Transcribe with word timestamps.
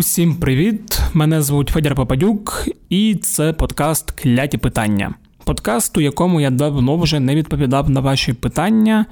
Усім 0.00 0.34
привіт! 0.34 1.00
Мене 1.12 1.42
звуть 1.42 1.68
Федір 1.68 1.94
Попадюк, 1.94 2.68
і 2.88 3.14
це 3.14 3.52
подкаст 3.52 4.10
Кляті 4.10 4.58
питання. 4.58 5.14
Подкаст, 5.44 5.96
у 5.96 6.00
якому 6.00 6.40
я 6.40 6.50
давно 6.50 6.96
вже 6.96 7.20
не 7.20 7.34
відповідав 7.34 7.90
на 7.90 8.00
ваші 8.00 8.32
питання 8.32 9.06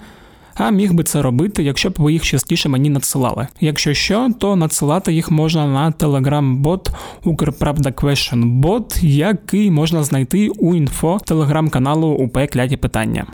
а 0.59 0.70
міг 0.70 0.93
би 0.93 1.04
це 1.04 1.22
робити, 1.22 1.62
якщо 1.62 1.90
б 1.90 1.95
ви 1.98 2.12
їх 2.12 2.22
частіше 2.22 2.68
мені 2.68 2.90
надсилали. 2.90 3.46
Якщо 3.61 3.95
що, 3.95 4.30
то 4.38 4.57
надсилати 4.57 5.12
їх 5.12 5.30
можна 5.30 5.66
на 5.66 5.90
телеграм-бот 5.90 6.90
Укрправда 7.25 7.90
Question 7.90 8.61
Bot, 8.61 9.04
який 9.04 9.71
можна 9.71 10.04
знайти 10.04 10.48
у 10.48 10.75
інфо 10.75 11.18
телеграм-каналу 11.25 12.08
УП 12.08 12.39
Кляті 12.52 12.76
Питання. 12.76 13.26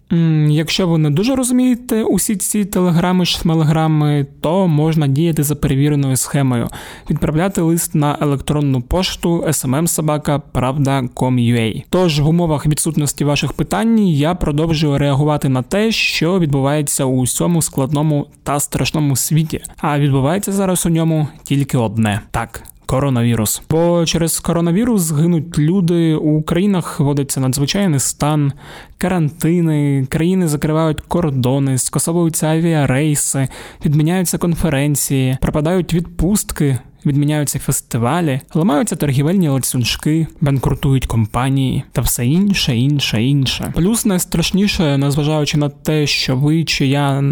Якщо 0.49 0.89
ви 0.89 0.99
не 0.99 1.11
дуже 1.11 1.35
розумієте 1.35 2.03
усі 2.03 2.37
ці 2.37 2.65
телеграми 2.65 3.25
шмелеграми, 3.25 4.27
то 4.41 4.69
можна 4.69 5.07
діяти 5.07 5.43
за 5.43 5.55
перевіреною 5.55 6.17
схемою, 6.17 6.69
відправляти 7.11 7.61
лист 7.61 7.95
на 7.95 8.19
електронну 8.21 8.83
пошту 8.83 9.45
smmsobaka.pravda.com.ua. 9.49 11.85
Тож 11.91 12.21
в 12.21 12.29
умовах 12.29 12.67
відсутності 12.67 13.25
ваших 13.25 13.53
питань 13.53 14.09
я 14.09 14.35
продовжую 14.35 14.99
реагувати 14.99 15.49
на 15.49 15.63
те, 15.63 15.93
що 15.93 16.39
відбувається 16.39 17.05
у 17.05 17.14
всьому 17.21 17.63
складному 17.63 18.27
та 18.43 18.61
страшному 18.61 19.17
світі. 19.17 19.61
А 19.79 19.99
відбувається 19.99 20.53
зараз 20.53 20.87
у 20.87 20.89
ньому 20.89 21.29
тільки 21.43 21.79
одне 21.79 22.21
так. 22.31 22.63
Коронавірус, 22.87 23.63
бо 23.71 24.07
через 24.07 24.41
коронавірус 24.41 25.13
гинуть 25.13 25.59
люди 25.59 26.15
у 26.15 26.43
країнах 26.43 27.01
вводиться 27.01 27.41
надзвичайний 27.41 28.01
стан, 28.01 28.53
карантини, 28.99 30.07
країни 30.11 30.49
закривають 30.49 31.01
кордони, 31.01 31.79
скасовуються 31.79 32.47
авіарейси, 32.47 33.49
відміняються 33.85 34.39
конференції, 34.39 35.39
пропадають 35.41 35.95
відпустки. 35.95 36.79
Відміняються 37.07 37.59
фестивалі, 37.59 38.41
ламаються 38.55 38.97
торгівельні 38.97 39.49
ланцюжки, 39.49 40.27
банкрутують 40.41 41.07
компанії 41.07 41.83
та 41.93 42.01
все 42.01 42.27
інше, 42.27 42.77
інше, 42.77 43.23
інше. 43.23 43.73
Плюс 43.75 44.07
найстрашніше, 44.07 44.99
незважаючи 44.99 45.59
на 45.59 45.69
те, 45.69 46.07
що 46.07 46.37
ви 46.37 46.65
чи 46.65 46.87
я 46.87 47.23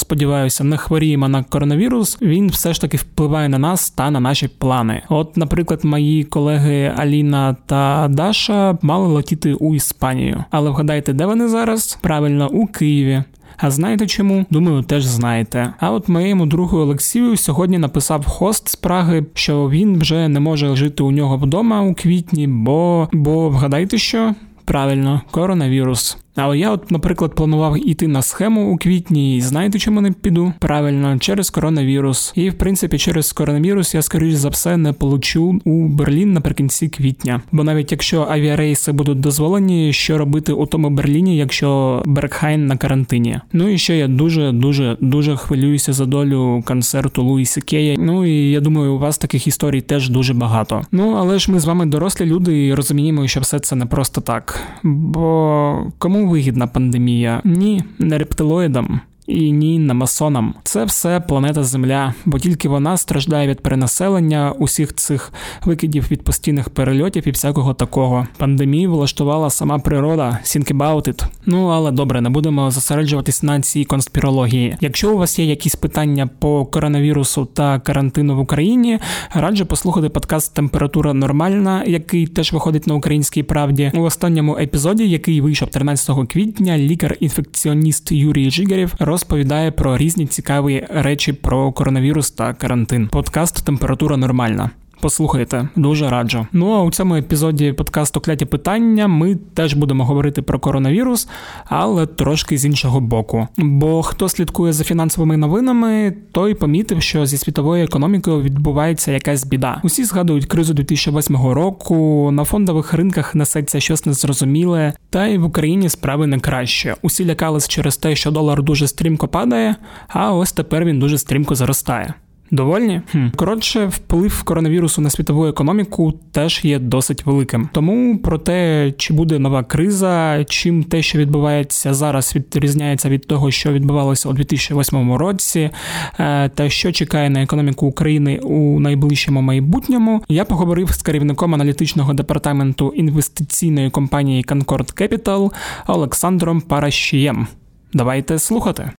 сподіваюся, 0.00 0.64
не 0.64 0.76
хворіємо 0.76 1.28
на 1.28 1.42
коронавірус, 1.42 2.18
він 2.22 2.48
все 2.48 2.74
ж 2.74 2.80
таки 2.80 2.96
впливає 2.96 3.48
на 3.48 3.58
нас 3.58 3.90
та 3.90 4.10
на 4.10 4.20
наші 4.20 4.48
плани. 4.48 5.02
От, 5.08 5.36
наприклад, 5.36 5.84
мої 5.84 6.24
колеги 6.24 6.92
Аліна 6.96 7.56
та 7.66 8.08
Даша 8.10 8.78
мали 8.82 9.08
летіти 9.08 9.54
у 9.54 9.74
Іспанію, 9.74 10.44
але 10.50 10.70
вгадайте, 10.70 11.12
де 11.12 11.26
вони 11.26 11.48
зараз? 11.48 11.98
Правильно, 12.02 12.48
у 12.48 12.66
Києві. 12.66 13.22
А 13.62 13.70
знаєте 13.70 14.06
чому? 14.06 14.46
Думаю, 14.50 14.82
теж 14.82 15.04
знаєте. 15.04 15.72
А 15.78 15.90
от 15.90 16.08
моєму 16.08 16.46
другу 16.46 16.78
Олексію 16.78 17.36
сьогодні 17.36 17.78
написав 17.78 18.26
хост 18.26 18.68
з 18.68 18.76
Праги, 18.76 19.26
що 19.34 19.70
він 19.70 19.98
вже 19.98 20.28
не 20.28 20.40
може 20.40 20.76
жити 20.76 21.02
у 21.02 21.10
нього 21.10 21.36
вдома 21.36 21.82
у 21.82 21.94
квітні, 21.94 22.46
бо 22.46 23.08
бо 23.12 23.48
вгадайте 23.48 23.98
що? 23.98 24.34
Правильно, 24.64 25.20
коронавірус. 25.30 26.18
Але 26.40 26.58
я, 26.58 26.70
от, 26.70 26.90
наприклад, 26.90 27.34
планував 27.34 27.88
іти 27.88 28.08
на 28.08 28.22
схему 28.22 28.72
у 28.72 28.76
квітні, 28.76 29.36
і 29.36 29.40
знаєте, 29.40 29.78
чому 29.78 30.00
не 30.00 30.12
піду? 30.12 30.52
Правильно, 30.58 31.18
через 31.18 31.50
коронавірус. 31.50 32.32
І 32.36 32.50
в 32.50 32.54
принципі, 32.54 32.98
через 32.98 33.32
коронавірус 33.32 33.94
я, 33.94 34.02
скоріш 34.02 34.34
за 34.34 34.48
все, 34.48 34.76
не 34.76 34.92
получу 34.92 35.60
у 35.64 35.88
Берлін 35.88 36.32
наприкінці 36.32 36.88
квітня. 36.88 37.40
Бо 37.52 37.64
навіть 37.64 37.92
якщо 37.92 38.26
авіарейси 38.30 38.92
будуть 38.92 39.20
дозволені, 39.20 39.92
що 39.92 40.18
робити 40.18 40.52
у 40.52 40.66
тому 40.66 40.90
Берліні, 40.90 41.36
якщо 41.36 42.02
Бергхайн 42.06 42.66
на 42.66 42.76
карантині. 42.76 43.40
Ну 43.52 43.68
і 43.68 43.78
ще 43.78 43.96
я 43.96 44.08
дуже 44.08 44.52
дуже 44.52 44.96
дуже 45.00 45.36
хвилююся 45.36 45.92
за 45.92 46.06
долю 46.06 46.62
концерту 46.66 47.22
Луїса 47.22 47.60
Кея. 47.60 47.96
Ну 47.98 48.26
і 48.26 48.50
я 48.50 48.60
думаю, 48.60 48.94
у 48.94 48.98
вас 48.98 49.18
таких 49.18 49.46
історій 49.46 49.80
теж 49.80 50.08
дуже 50.08 50.34
багато. 50.34 50.82
Ну 50.92 51.14
але 51.18 51.38
ж 51.38 51.52
ми 51.52 51.60
з 51.60 51.64
вами 51.64 51.86
дорослі 51.86 52.26
люди 52.26 52.66
і 52.66 52.74
розуміємо, 52.74 53.26
що 53.26 53.40
все 53.40 53.58
це 53.58 53.76
не 53.76 53.86
просто 53.86 54.20
так. 54.20 54.60
Бо 54.82 55.86
кому 55.98 56.29
вигідна 56.30 56.66
пандемія? 56.66 57.40
Ні, 57.44 57.82
не 57.98 58.18
рептилоїдам 58.18 59.00
і 59.30 59.52
ні 59.52 59.78
на 59.78 59.94
масонам. 59.94 60.54
Це 60.62 60.84
все 60.84 61.20
планета 61.20 61.64
Земля, 61.64 62.14
бо 62.24 62.38
тільки 62.38 62.68
вона 62.68 62.96
страждає 62.96 63.48
від 63.48 63.60
перенаселення 63.60 64.54
усіх 64.58 64.94
цих 64.94 65.32
викидів 65.64 66.06
від 66.10 66.22
постійних 66.22 66.70
перельотів 66.70 67.28
і 67.28 67.30
всякого 67.30 67.74
такого. 67.74 68.26
Пандемію 68.36 68.90
влаштувала 68.90 69.50
сама 69.50 69.78
природа. 69.78 70.38
Think 70.44 70.76
about 70.76 71.08
it. 71.08 71.24
Ну 71.46 71.66
але 71.66 71.90
добре, 71.90 72.20
не 72.20 72.30
будемо 72.30 72.70
зосереджуватись 72.70 73.42
на 73.42 73.60
цій 73.60 73.84
конспірології. 73.84 74.76
Якщо 74.80 75.14
у 75.14 75.18
вас 75.18 75.38
є 75.38 75.44
якісь 75.44 75.74
питання 75.74 76.26
по 76.38 76.66
коронавірусу 76.66 77.44
та 77.44 77.78
карантину 77.78 78.36
в 78.36 78.38
Україні, 78.38 78.98
раджу 79.34 79.64
послухати 79.64 80.08
подкаст 80.08 80.54
Температура 80.54 81.14
нормальна, 81.14 81.84
який 81.86 82.26
теж 82.26 82.52
виходить 82.52 82.86
на 82.86 82.94
українській 82.94 83.42
правді. 83.42 83.92
У 83.94 84.00
останньому 84.00 84.58
епізоді, 84.58 85.08
який 85.08 85.40
вийшов 85.40 85.70
13 85.70 86.28
квітня, 86.28 86.78
лікар-інфекціоніст 86.78 88.12
Юрій 88.12 88.50
Жигарєв 88.50 88.94
роз 88.98 89.19
розповідає 89.20 89.70
про 89.70 89.96
різні 89.96 90.26
цікаві 90.26 90.86
речі 90.90 91.32
про 91.32 91.72
коронавірус 91.72 92.30
та 92.30 92.54
карантин. 92.54 93.08
Подкаст 93.08 93.64
Температура 93.64 94.16
нормальна. 94.16 94.70
Послухайте, 95.00 95.68
дуже 95.76 96.08
раджу. 96.08 96.46
Ну 96.52 96.72
а 96.72 96.82
у 96.82 96.90
цьому 96.90 97.16
епізоді 97.16 97.72
подкасту 97.72 98.20
Кляті 98.20 98.44
питання 98.44 99.08
ми 99.08 99.34
теж 99.54 99.74
будемо 99.74 100.04
говорити 100.04 100.42
про 100.42 100.58
коронавірус, 100.58 101.28
але 101.64 102.06
трошки 102.06 102.58
з 102.58 102.64
іншого 102.64 103.00
боку. 103.00 103.48
Бо 103.56 104.02
хто 104.02 104.28
слідкує 104.28 104.72
за 104.72 104.84
фінансовими 104.84 105.36
новинами, 105.36 106.12
той 106.32 106.54
помітив, 106.54 107.02
що 107.02 107.26
зі 107.26 107.38
світовою 107.38 107.84
економікою 107.84 108.42
відбувається 108.42 109.12
якась 109.12 109.46
біда. 109.46 109.80
Усі 109.84 110.04
згадують 110.04 110.46
кризу 110.46 110.74
2008 110.74 111.36
року. 111.36 112.30
На 112.32 112.44
фондових 112.44 112.94
ринках 112.94 113.34
несеться 113.34 113.80
щось 113.80 114.06
незрозуміле, 114.06 114.92
та 115.10 115.26
й 115.26 115.38
в 115.38 115.44
Україні 115.44 115.88
справи 115.88 116.26
не 116.26 116.38
краще. 116.38 116.94
Усі 117.02 117.26
лякались 117.26 117.68
через 117.68 117.96
те, 117.96 118.16
що 118.16 118.30
долар 118.30 118.62
дуже 118.62 118.88
стрімко 118.88 119.28
падає, 119.28 119.76
а 120.08 120.34
ось 120.34 120.52
тепер 120.52 120.84
він 120.84 120.98
дуже 120.98 121.18
стрімко 121.18 121.54
заростає. 121.54 122.14
Довольні? 122.50 123.00
Хм. 123.12 123.28
Коротше, 123.36 123.86
вплив 123.86 124.42
коронавірусу 124.42 125.02
на 125.02 125.10
світову 125.10 125.46
економіку 125.46 126.12
теж 126.32 126.64
є 126.64 126.78
досить 126.78 127.26
великим. 127.26 127.68
Тому 127.72 128.18
про 128.18 128.38
те, 128.38 128.92
чи 128.96 129.14
буде 129.14 129.38
нова 129.38 129.64
криза, 129.64 130.44
чим 130.44 130.84
те, 130.84 131.02
що 131.02 131.18
відбувається 131.18 131.94
зараз, 131.94 132.36
відрізняється 132.36 133.08
від 133.08 133.26
того, 133.26 133.50
що 133.50 133.72
відбувалося 133.72 134.28
у 134.28 134.32
2008 134.32 135.16
році, 135.16 135.70
е, 136.18 136.48
та 136.48 136.70
що 136.70 136.92
чекає 136.92 137.30
на 137.30 137.42
економіку 137.42 137.86
України 137.86 138.38
у 138.38 138.80
найближчому 138.80 139.40
майбутньому, 139.40 140.22
я 140.28 140.44
поговорив 140.44 140.90
з 140.90 141.02
керівником 141.02 141.54
аналітичного 141.54 142.14
департаменту 142.14 142.92
інвестиційної 142.96 143.90
компанії 143.90 144.44
Concord 144.44 145.02
Capital 145.02 145.50
Олександром 145.86 146.60
Паращієм. 146.60 147.46
Давайте 147.92 148.38
слухати. 148.38 148.90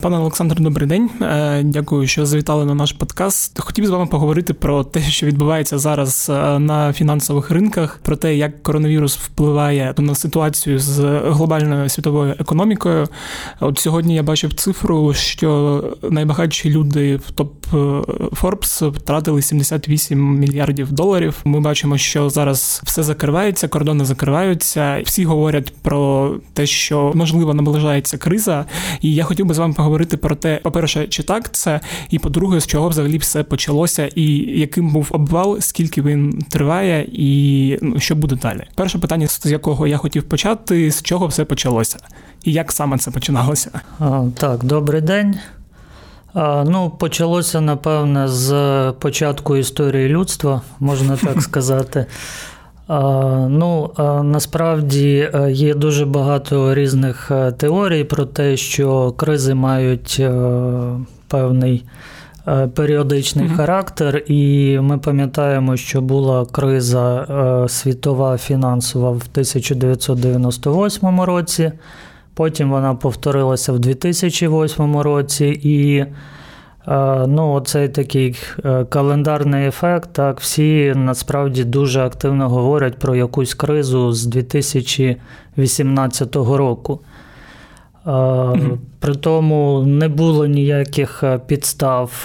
Пане 0.00 0.18
Олександр, 0.18 0.60
добрий 0.60 0.88
день. 0.88 1.10
Е, 1.22 1.62
дякую, 1.64 2.06
що 2.06 2.26
завітали 2.26 2.64
на 2.64 2.74
наш 2.74 2.92
подкаст. 2.92 3.60
Хотів 3.60 3.86
з 3.86 3.90
вами 3.90 4.06
поговорити 4.06 4.54
про 4.54 4.84
те, 4.84 5.00
що 5.00 5.26
відбувається 5.26 5.78
зараз 5.78 6.30
е, 6.30 6.58
на 6.58 6.92
фінансових 6.92 7.50
ринках, 7.50 8.00
про 8.02 8.16
те, 8.16 8.36
як 8.36 8.62
коронавірус 8.62 9.16
впливає 9.16 9.94
на 9.98 10.14
ситуацію 10.14 10.78
з 10.78 11.20
глобальною 11.24 11.88
світовою 11.88 12.34
економікою. 12.38 13.08
От 13.60 13.78
сьогодні 13.78 14.14
я 14.14 14.22
бачив 14.22 14.54
цифру, 14.54 15.14
що 15.14 15.84
найбагатші 16.10 16.70
люди 16.70 17.16
в 17.16 17.30
топ 17.30 17.52
е, 17.66 17.76
Forbes 18.42 18.90
втратили 18.90 19.42
78 19.42 20.38
мільярдів 20.38 20.92
доларів. 20.92 21.36
Ми 21.44 21.60
бачимо, 21.60 21.98
що 21.98 22.30
зараз 22.30 22.82
все 22.84 23.02
закривається, 23.02 23.68
кордони 23.68 24.04
закриваються. 24.04 25.02
Всі 25.04 25.24
говорять 25.24 25.72
про 25.82 26.34
те, 26.54 26.66
що 26.66 27.12
можливо 27.14 27.54
наближається 27.54 28.18
криза, 28.18 28.64
і 29.00 29.14
я 29.14 29.24
хотів 29.24 29.46
би 29.46 29.54
з 29.54 29.58
вами 29.58 29.74
поговорити 29.74 29.89
говорити 29.90 30.16
про 30.16 30.34
те, 30.34 30.60
по-перше, 30.62 31.06
чи 31.06 31.22
так 31.22 31.52
це, 31.52 31.80
і 32.10 32.18
по-друге, 32.18 32.60
з 32.60 32.66
чого 32.66 32.88
взагалі 32.88 33.18
все 33.18 33.42
почалося, 33.42 34.06
і 34.14 34.24
яким 34.60 34.92
був 34.92 35.08
обвал, 35.10 35.60
скільки 35.60 36.02
він 36.02 36.42
триває, 36.50 37.06
і 37.12 37.78
ну, 37.82 38.00
що 38.00 38.14
буде 38.14 38.36
далі. 38.36 38.64
Перше 38.74 38.98
питання, 38.98 39.26
з 39.26 39.46
якого 39.46 39.86
я 39.86 39.96
хотів 39.96 40.22
почати, 40.22 40.90
з 40.90 41.02
чого 41.02 41.26
все 41.26 41.44
почалося, 41.44 41.98
і 42.44 42.52
як 42.52 42.72
саме 42.72 42.98
це 42.98 43.10
починалося? 43.10 43.80
А, 43.98 44.24
так, 44.34 44.64
добрий 44.64 45.00
день. 45.00 45.38
А, 46.34 46.64
Ну, 46.68 46.90
почалося 46.90 47.60
напевне 47.60 48.28
з 48.28 48.52
початку 48.98 49.56
історії 49.56 50.08
людства, 50.08 50.62
можна 50.80 51.16
так 51.16 51.42
сказати. 51.48 52.06
Ну, 53.48 53.90
насправді 54.22 55.30
е, 55.34 55.52
є 55.52 55.74
дуже 55.74 56.06
багато 56.06 56.74
різних 56.74 57.30
е, 57.30 57.52
теорій 57.52 58.04
про 58.04 58.24
те, 58.24 58.56
що 58.56 59.12
кризи 59.16 59.54
мають 59.54 60.16
е, 60.20 60.32
певний 61.28 61.84
періодичний 62.74 63.48
mm-hmm. 63.48 63.56
характер, 63.56 64.22
і 64.26 64.78
ми 64.80 64.98
пам'ятаємо, 64.98 65.76
що 65.76 66.00
була 66.00 66.46
криза 66.46 67.26
світова 67.68 68.38
фінансова 68.38 69.10
в 69.10 69.22
1998 69.32 71.20
році. 71.20 71.72
Потім 72.34 72.70
вона 72.70 72.94
повторилася 72.94 73.72
в 73.72 73.78
2008 73.78 74.96
році, 74.96 75.60
і 75.62 76.04
ну, 77.26 77.52
оцей 77.52 77.88
такий 77.88 78.36
е, 78.64 78.84
календарний 78.84 79.66
ефект. 79.66 80.12
Так, 80.12 80.40
всі 80.40 80.92
насправді 80.96 81.64
дуже 81.64 82.00
активно 82.00 82.48
говорять 82.48 82.98
про 82.98 83.16
якусь 83.16 83.54
кризу 83.54 84.12
з 84.12 84.26
2018 84.26 86.36
року. 86.36 87.00
Mm-hmm. 88.06 88.78
При 89.00 89.14
тому 89.14 89.82
не 89.86 90.08
було 90.08 90.46
ніяких 90.46 91.24
підстав 91.46 92.22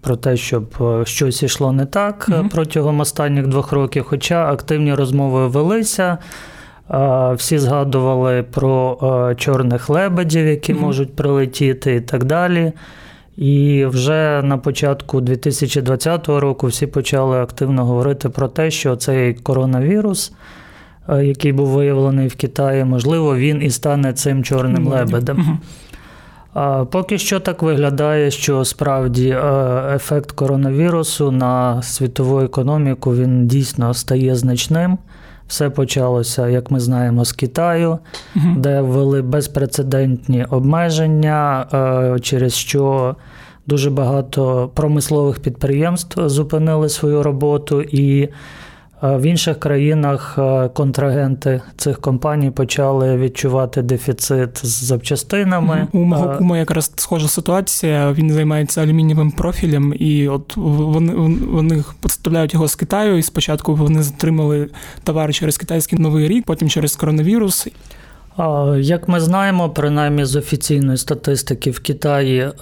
про 0.00 0.16
те, 0.20 0.36
щоб 0.36 0.64
щось 1.04 1.42
йшло 1.42 1.72
не 1.72 1.86
так 1.86 2.30
протягом 2.50 3.00
останніх 3.00 3.46
двох 3.46 3.72
років, 3.72 4.04
хоча 4.08 4.52
активні 4.52 4.94
розмови 4.94 5.48
велися. 5.48 6.18
Всі 7.34 7.58
згадували 7.58 8.42
про 8.42 8.98
чорних 9.36 9.90
лебедів, 9.90 10.46
які 10.46 10.74
можуть 10.74 11.16
прилетіти, 11.16 11.94
і 11.94 12.00
так 12.00 12.24
далі. 12.24 12.72
І 13.36 13.84
вже 13.84 14.42
на 14.44 14.58
початку 14.58 15.20
2020 15.20 16.28
року 16.28 16.66
всі 16.66 16.86
почали 16.86 17.38
активно 17.38 17.84
говорити 17.84 18.28
про 18.28 18.48
те, 18.48 18.70
що 18.70 18.96
цей 18.96 19.34
коронавірус, 19.34 20.32
який 21.08 21.52
був 21.52 21.68
виявлений 21.68 22.28
в 22.28 22.34
Китаї, 22.34 22.84
можливо, 22.84 23.36
він 23.36 23.62
і 23.62 23.70
стане 23.70 24.12
цим 24.12 24.44
чорним 24.44 24.88
лебедем. 24.88 25.58
Поки 26.90 27.18
що 27.18 27.40
так 27.40 27.62
виглядає, 27.62 28.30
що 28.30 28.64
справді 28.64 29.36
ефект 29.94 30.32
коронавірусу 30.32 31.30
на 31.30 31.82
світову 31.82 32.40
економіку 32.40 33.14
він 33.14 33.46
дійсно 33.46 33.94
стає 33.94 34.36
значним. 34.36 34.98
Все 35.50 35.70
почалося, 35.70 36.48
як 36.48 36.70
ми 36.70 36.80
знаємо, 36.80 37.24
з 37.24 37.32
Китаю, 37.32 37.98
угу. 38.36 38.46
де 38.56 38.80
ввели 38.80 39.22
безпрецедентні 39.22 40.44
обмеження, 40.44 41.66
е, 42.14 42.20
через 42.20 42.54
що 42.54 43.16
дуже 43.66 43.90
багато 43.90 44.70
промислових 44.74 45.38
підприємств 45.38 46.28
зупинили 46.28 46.88
свою 46.88 47.22
роботу 47.22 47.82
і 47.82 48.28
в 49.02 49.22
інших 49.22 49.60
країнах 49.60 50.34
е, 50.38 50.68
контрагенти 50.68 51.62
цих 51.76 52.00
компаній 52.00 52.50
почали 52.50 53.16
відчувати 53.16 53.82
дефіцит 53.82 54.66
з 54.66 54.84
запчастинами. 54.84 55.86
У 55.92 55.98
мого 55.98 56.36
кума 56.38 56.58
якраз 56.58 56.92
схожа 56.96 57.28
ситуація. 57.28 58.12
Він 58.12 58.32
займається 58.32 58.82
алюмінієвим 58.82 59.30
профілем, 59.30 59.94
і 59.98 60.28
от 60.28 60.56
вони 60.56 61.12
вони 61.52 61.84
поставляють 62.00 62.54
його 62.54 62.68
з 62.68 62.74
Китаю. 62.74 63.18
І 63.18 63.22
спочатку 63.22 63.74
вони 63.74 64.02
затримали 64.02 64.68
товари 65.04 65.32
через 65.32 65.58
китайський 65.58 65.98
новий 65.98 66.28
рік, 66.28 66.44
потім 66.44 66.68
через 66.68 66.96
коронавірус. 66.96 67.68
Як 68.78 69.08
ми 69.08 69.20
знаємо, 69.20 69.70
принаймні 69.70 70.24
з 70.24 70.36
офіційної 70.36 70.98
статистики 70.98 71.70
в 71.70 71.80
Китаї 71.80 72.38
е, 72.38 72.52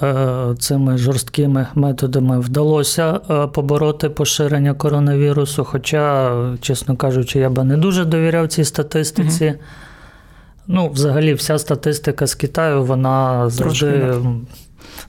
цими 0.59 0.99
жорсткими 0.99 1.67
методами 1.75 2.41
вдалося 2.41 3.21
е, 3.31 3.47
побороти 3.47 4.09
поширення 4.11 4.75
коронавірусу. 4.75 5.65
Хоча, 5.65 6.33
чесно 6.61 6.97
кажучи, 6.97 7.39
я 7.39 7.51
би 7.51 7.65
не 7.65 7.77
дуже 7.77 8.05
довіряв 8.05 8.49
цій 8.49 8.65
статистиці. 8.65 9.47
Угу. 9.47 9.57
Ну, 10.67 10.89
взагалі, 10.89 11.35
вся 11.35 11.59
статистика 11.59 12.27
з 12.27 12.35
Китаю, 12.35 12.85
вона 12.85 13.49
завжди 13.51 14.15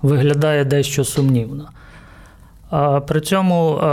виглядає 0.01 0.65
дещо 0.65 1.03
сумнівно. 1.03 1.69
А 2.69 2.99
При 2.99 3.21
цьому 3.21 3.77
е, 3.77 3.87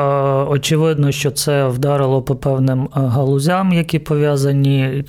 очевидно, 0.48 1.12
що 1.12 1.30
це 1.30 1.68
вдарило 1.68 2.22
по 2.22 2.36
певним 2.36 2.88
галузям, 2.92 3.72
які 3.72 3.98
пов'язані 3.98 5.04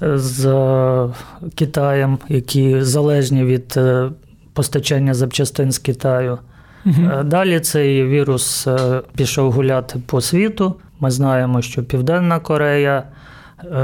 з 0.00 0.46
е, 0.46 1.08
Китаєм, 1.54 2.18
які 2.28 2.82
залежні 2.82 3.44
від 3.44 3.74
е, 3.76 4.10
постачання 4.52 5.14
запчастин 5.14 5.72
з 5.72 5.78
Китаю. 5.78 6.38
Угу. 6.86 7.22
Далі 7.24 7.60
цей 7.60 8.06
вірус 8.06 8.68
пішов 9.16 9.52
гуляти 9.52 10.00
по 10.06 10.20
світу. 10.20 10.74
Ми 11.00 11.10
знаємо, 11.10 11.62
що 11.62 11.82
Південна 11.82 12.40
Корея, 12.40 13.02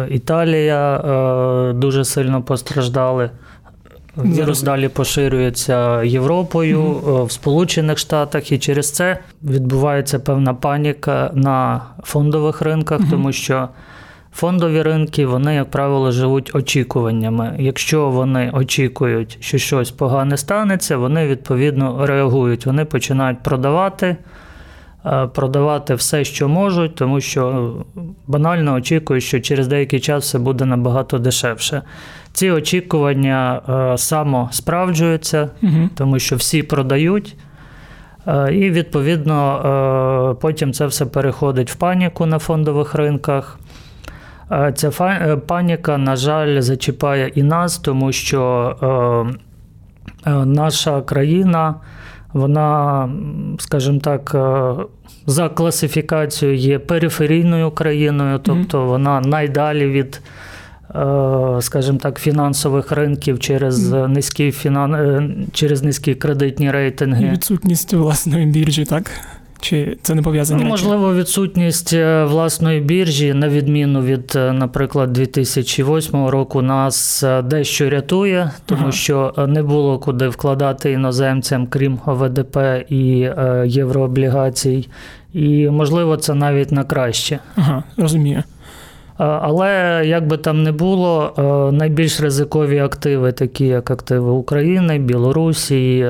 Італія 0.09 1.03
дуже 1.75 2.05
сильно 2.05 2.43
постраждали. 2.43 3.31
Вірус 4.17 4.63
далі 4.63 4.89
поширюється 4.89 6.03
Європою, 6.03 6.83
mm-hmm. 6.83 7.25
в 7.25 7.33
Сполучених 7.33 7.99
Штатах, 7.99 8.53
і 8.53 8.59
через 8.59 8.91
це 8.91 9.19
відбувається 9.43 10.19
певна 10.19 10.55
паніка 10.55 11.31
на 11.35 11.81
фондових 12.03 12.63
ринках, 12.63 13.01
mm-hmm. 13.01 13.11
тому 13.11 13.33
що 13.33 13.69
Фондові 14.35 14.83
ринки, 14.83 15.27
вони, 15.27 15.55
як 15.55 15.71
правило, 15.71 16.13
живуть 16.13 16.55
очікуваннями. 16.55 17.57
Якщо 17.59 18.11
вони 18.11 18.51
очікують, 18.51 19.39
що 19.41 19.59
щось 19.59 19.91
погане 19.91 20.37
станеться, 20.37 20.97
вони 20.97 21.27
відповідно 21.27 22.07
реагують. 22.07 22.67
Вони 22.67 22.85
починають 22.85 23.43
продавати, 23.43 24.17
е, 25.07 25.27
продавати 25.27 25.95
все, 25.95 26.25
що 26.25 26.49
можуть, 26.49 26.95
тому 26.95 27.21
що 27.21 27.73
банально 28.27 28.75
очікують, 28.75 29.25
що 29.25 29.41
через 29.41 29.69
деякий 29.69 30.01
час 30.01 30.25
все 30.25 30.39
буде 30.39 30.65
набагато 30.65 31.19
дешевше. 31.19 31.83
Ці 32.33 32.51
очікування 32.51 33.61
е, 33.69 33.99
само 33.99 34.49
справджуються, 34.53 35.51
угу. 35.63 35.89
тому 35.95 36.19
що 36.19 36.37
всі 36.37 36.63
продають. 36.63 37.37
Е, 38.27 38.55
і, 38.55 38.71
відповідно, 38.71 40.37
потім 40.41 40.73
це 40.73 40.87
все 40.87 41.07
переходить 41.07 41.71
в 41.71 41.75
паніку 41.75 42.27
на 42.27 42.39
фондових 42.39 42.95
ринках. 42.95 43.59
Ця 44.75 44.91
е, 45.01 45.37
паніка, 45.37 45.99
на 45.99 46.17
жаль, 46.17 46.61
зачіпає 46.61 47.29
і 47.35 47.43
нас, 47.43 47.79
тому 47.79 48.13
що 48.13 48.77
е, 50.27 50.31
е, 50.31 50.45
наша 50.45 51.03
країна, 51.03 51.75
вона, 52.33 53.09
скажімо 53.59 53.99
так, 53.99 54.37
за 55.27 55.49
класифікацією 55.49 56.59
є 56.59 56.79
периферійною 56.79 57.71
країною, 57.71 58.39
тобто 58.39 58.85
вона 58.85 59.21
найдалі 59.21 59.87
від. 59.87 60.21
Скажімо 61.61 61.99
так, 61.99 62.19
фінансових 62.19 62.93
ринків 62.93 63.39
через 63.39 63.93
низькі 63.93 64.53
фінан... 64.53 65.47
через 65.53 65.83
низькі 65.83 66.15
кредитні 66.15 66.71
рейтинги. 66.71 67.31
Відсутність 67.31 67.93
власної 67.93 68.47
біржі, 68.47 68.85
так? 68.85 69.11
Чи 69.65 69.97
це 70.03 70.15
не 70.15 70.23
пов'язані? 70.23 70.63
Ну, 70.63 70.69
можливо, 70.69 71.15
відсутність 71.15 71.93
е, 71.93 72.25
власної 72.25 72.81
біржі, 72.81 73.35
на 73.35 73.49
відміну 73.49 74.03
від, 74.03 74.33
е, 74.37 74.53
наприклад, 74.53 75.13
2008 75.13 76.27
року, 76.27 76.63
нас 76.63 77.23
е, 77.23 77.43
дещо 77.43 77.91
рятує, 77.91 78.51
тому 78.67 78.83
ага. 78.83 78.93
що 78.93 79.35
не 79.49 79.63
було 79.63 79.99
куди 79.99 80.29
вкладати 80.29 80.93
іноземцям, 80.93 81.67
крім 81.67 81.99
ВДП 82.07 82.85
і 82.89 83.31
єврооблігацій. 83.67 84.89
І 85.33 85.69
можливо, 85.69 86.17
це 86.17 86.35
навіть 86.35 86.73
на 86.73 86.85
краще. 86.85 87.39
Ага, 87.57 87.83
розумію. 87.97 88.43
Але 89.17 90.03
як 90.07 90.27
би 90.27 90.37
там 90.37 90.63
не 90.63 90.73
було, 90.73 91.33
найбільш 91.73 92.21
ризикові 92.21 92.79
активи, 92.79 93.33
такі 93.33 93.67
як 93.67 93.91
активи 93.91 94.31
України, 94.31 94.99
Білорусі, 94.99 96.07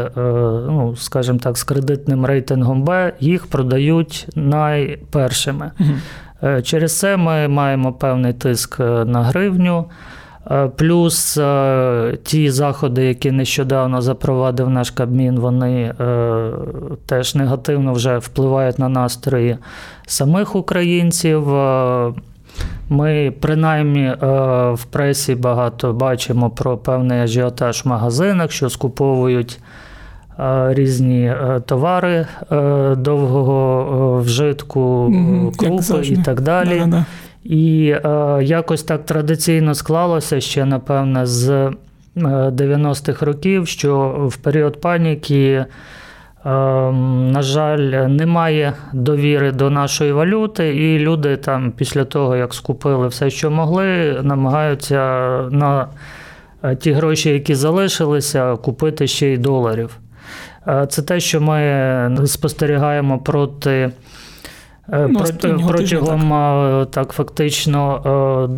ну, 0.67 0.95
скажімо 0.97 1.39
так, 1.43 1.59
з 1.59 1.65
кредитним 1.65 2.27
рейтингом 2.27 2.83
Б, 2.83 3.13
їх 3.21 3.47
продають 3.47 4.27
найпершими. 4.35 5.71
Угу. 5.81 6.61
Через 6.63 6.99
це 6.99 7.17
ми 7.17 7.49
маємо 7.49 7.93
певний 7.93 8.33
тиск 8.33 8.79
на 9.05 9.23
гривню. 9.23 9.85
Плюс 10.77 11.41
ті 12.23 12.51
заходи, 12.51 13.05
які 13.05 13.31
нещодавно 13.31 14.03
запровадив 14.03 14.71
наш 14.71 14.91
Кабмін, 14.91 15.41
вони 15.41 15.95
теж 17.07 17.35
негативно 17.35 17.93
вже 17.93 18.19
впливають 18.19 18.79
на 18.79 18.89
настрої 18.89 19.57
самих 20.07 20.57
українців. 20.57 21.49
Ми 22.89 23.33
принаймні 23.41 24.03
е, 24.03 24.17
в 24.71 24.85
пресі 24.85 25.35
багато 25.35 25.93
бачимо 25.93 26.51
про 26.51 26.77
певний 26.77 27.21
ажіотаж 27.21 27.85
в 27.85 27.89
магазинах, 27.89 28.53
що 28.53 28.71
скуповують 28.71 29.61
е, 30.39 30.75
різні 30.75 31.25
е, 31.27 31.63
товари 31.67 32.27
довгого 32.97 34.21
вжитку, 34.21 35.15
крупи 35.57 36.07
і 36.07 36.17
так 36.17 36.41
далі. 36.41 36.79
Да-да-да. 36.79 37.05
І 37.45 37.95
якось 38.41 38.83
так 38.83 39.05
традиційно 39.05 39.75
склалося 39.75 40.41
ще, 40.41 40.65
напевне, 40.65 41.27
з 41.27 41.73
90-х 42.17 43.27
років, 43.27 43.69
що 43.69 44.17
в 44.29 44.37
період 44.37 44.81
паніки. 44.81 45.65
Ем, 46.47 47.31
на 47.33 47.43
жаль, 47.43 48.09
немає 48.09 48.73
довіри 48.93 49.53
до 49.53 49.71
нашої 49.71 50.13
валюти, 50.13 50.77
і 50.77 50.99
люди 50.99 51.37
там 51.37 51.73
після 51.73 52.05
того, 52.05 52.37
як 52.37 52.55
скупили 52.55 53.09
все, 53.09 53.31
що 53.31 53.51
могли, 53.51 54.21
намагаються 54.23 54.99
на 55.51 55.89
е, 56.63 56.77
ті 56.77 56.93
гроші, 56.93 57.31
які 57.31 57.55
залишилися, 57.55 58.57
купити 58.57 59.07
ще 59.07 59.29
й 59.29 59.39
доларів. 59.39 59.97
Е, 60.69 60.87
це 60.87 61.03
те, 61.03 61.21
що 61.21 61.41
ми 61.41 62.27
спостерігаємо 62.27 63.19
проти. 63.19 63.91
Е, 64.93 65.09
ну, 65.11 65.25
протягом 65.69 66.31
так. 66.31 66.91
так 66.91 67.13
фактично 67.13 68.57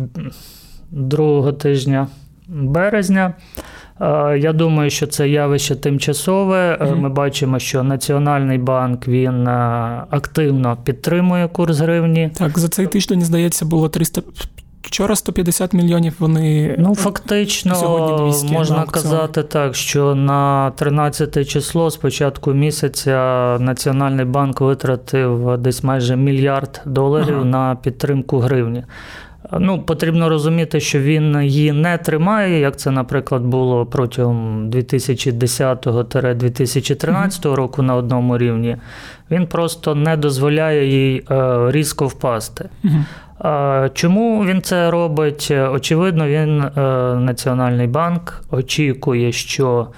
другого 0.91 1.51
тижня 1.51 2.07
березня. 2.47 3.33
Я 4.39 4.53
думаю, 4.53 4.89
що 4.89 5.07
це 5.07 5.29
явище 5.29 5.75
тимчасове. 5.75 6.77
Mm-hmm. 6.81 6.95
Ми 6.95 7.09
бачимо, 7.09 7.59
що 7.59 7.83
Національний 7.83 8.57
банк 8.57 9.07
він 9.07 9.47
активно 10.09 10.77
підтримує 10.83 11.47
курс 11.47 11.79
гривні. 11.79 12.31
Так, 12.37 12.59
за 12.59 12.67
цей 12.67 12.87
тиждень, 12.87 13.21
здається, 13.21 13.65
було 13.65 13.89
300 13.89 14.21
Вчора 14.87 15.15
150 15.15 15.73
мільйонів 15.73 16.15
вони 16.19 16.75
ну 16.77 16.95
фактично 16.95 17.75
сьогодні 17.75 18.25
200 18.25 18.53
можна 18.53 18.85
казати 18.85 19.43
так, 19.43 19.75
що 19.75 20.15
на 20.15 20.71
13 20.71 21.49
число 21.49 21.89
з 21.89 21.97
початку 21.97 22.53
місяця 22.53 23.57
Національний 23.59 24.25
банк 24.25 24.61
витратив 24.61 25.57
десь 25.57 25.83
майже 25.83 26.15
мільярд 26.15 26.81
доларів 26.85 27.35
ага. 27.35 27.45
на 27.45 27.75
підтримку 27.75 28.39
гривні. 28.39 28.83
Ну, 29.51 29.81
Потрібно 29.81 30.29
розуміти, 30.29 30.79
що 30.79 30.99
він 30.99 31.41
її 31.41 31.71
не 31.71 31.97
тримає, 31.97 32.59
як 32.59 32.77
це, 32.77 32.91
наприклад, 32.91 33.41
було 33.41 33.85
протягом 33.85 34.69
2010-2013 34.69 37.53
року 37.53 37.81
на 37.81 37.95
одному 37.95 38.37
рівні. 38.37 38.77
Він 39.31 39.47
просто 39.47 39.95
не 39.95 40.17
дозволяє 40.17 40.87
їй 40.87 41.23
е, 41.31 41.57
різко 41.71 42.07
впасти. 42.07 42.69
Чому 43.93 44.45
він 44.45 44.61
це 44.61 44.91
робить? 44.91 45.53
Очевидно, 45.71 46.27
він 46.27 46.61
е, 46.61 46.69
Національний 47.15 47.87
банк 47.87 48.43
очікує, 48.51 49.31
що 49.31 49.87
е, 49.87 49.89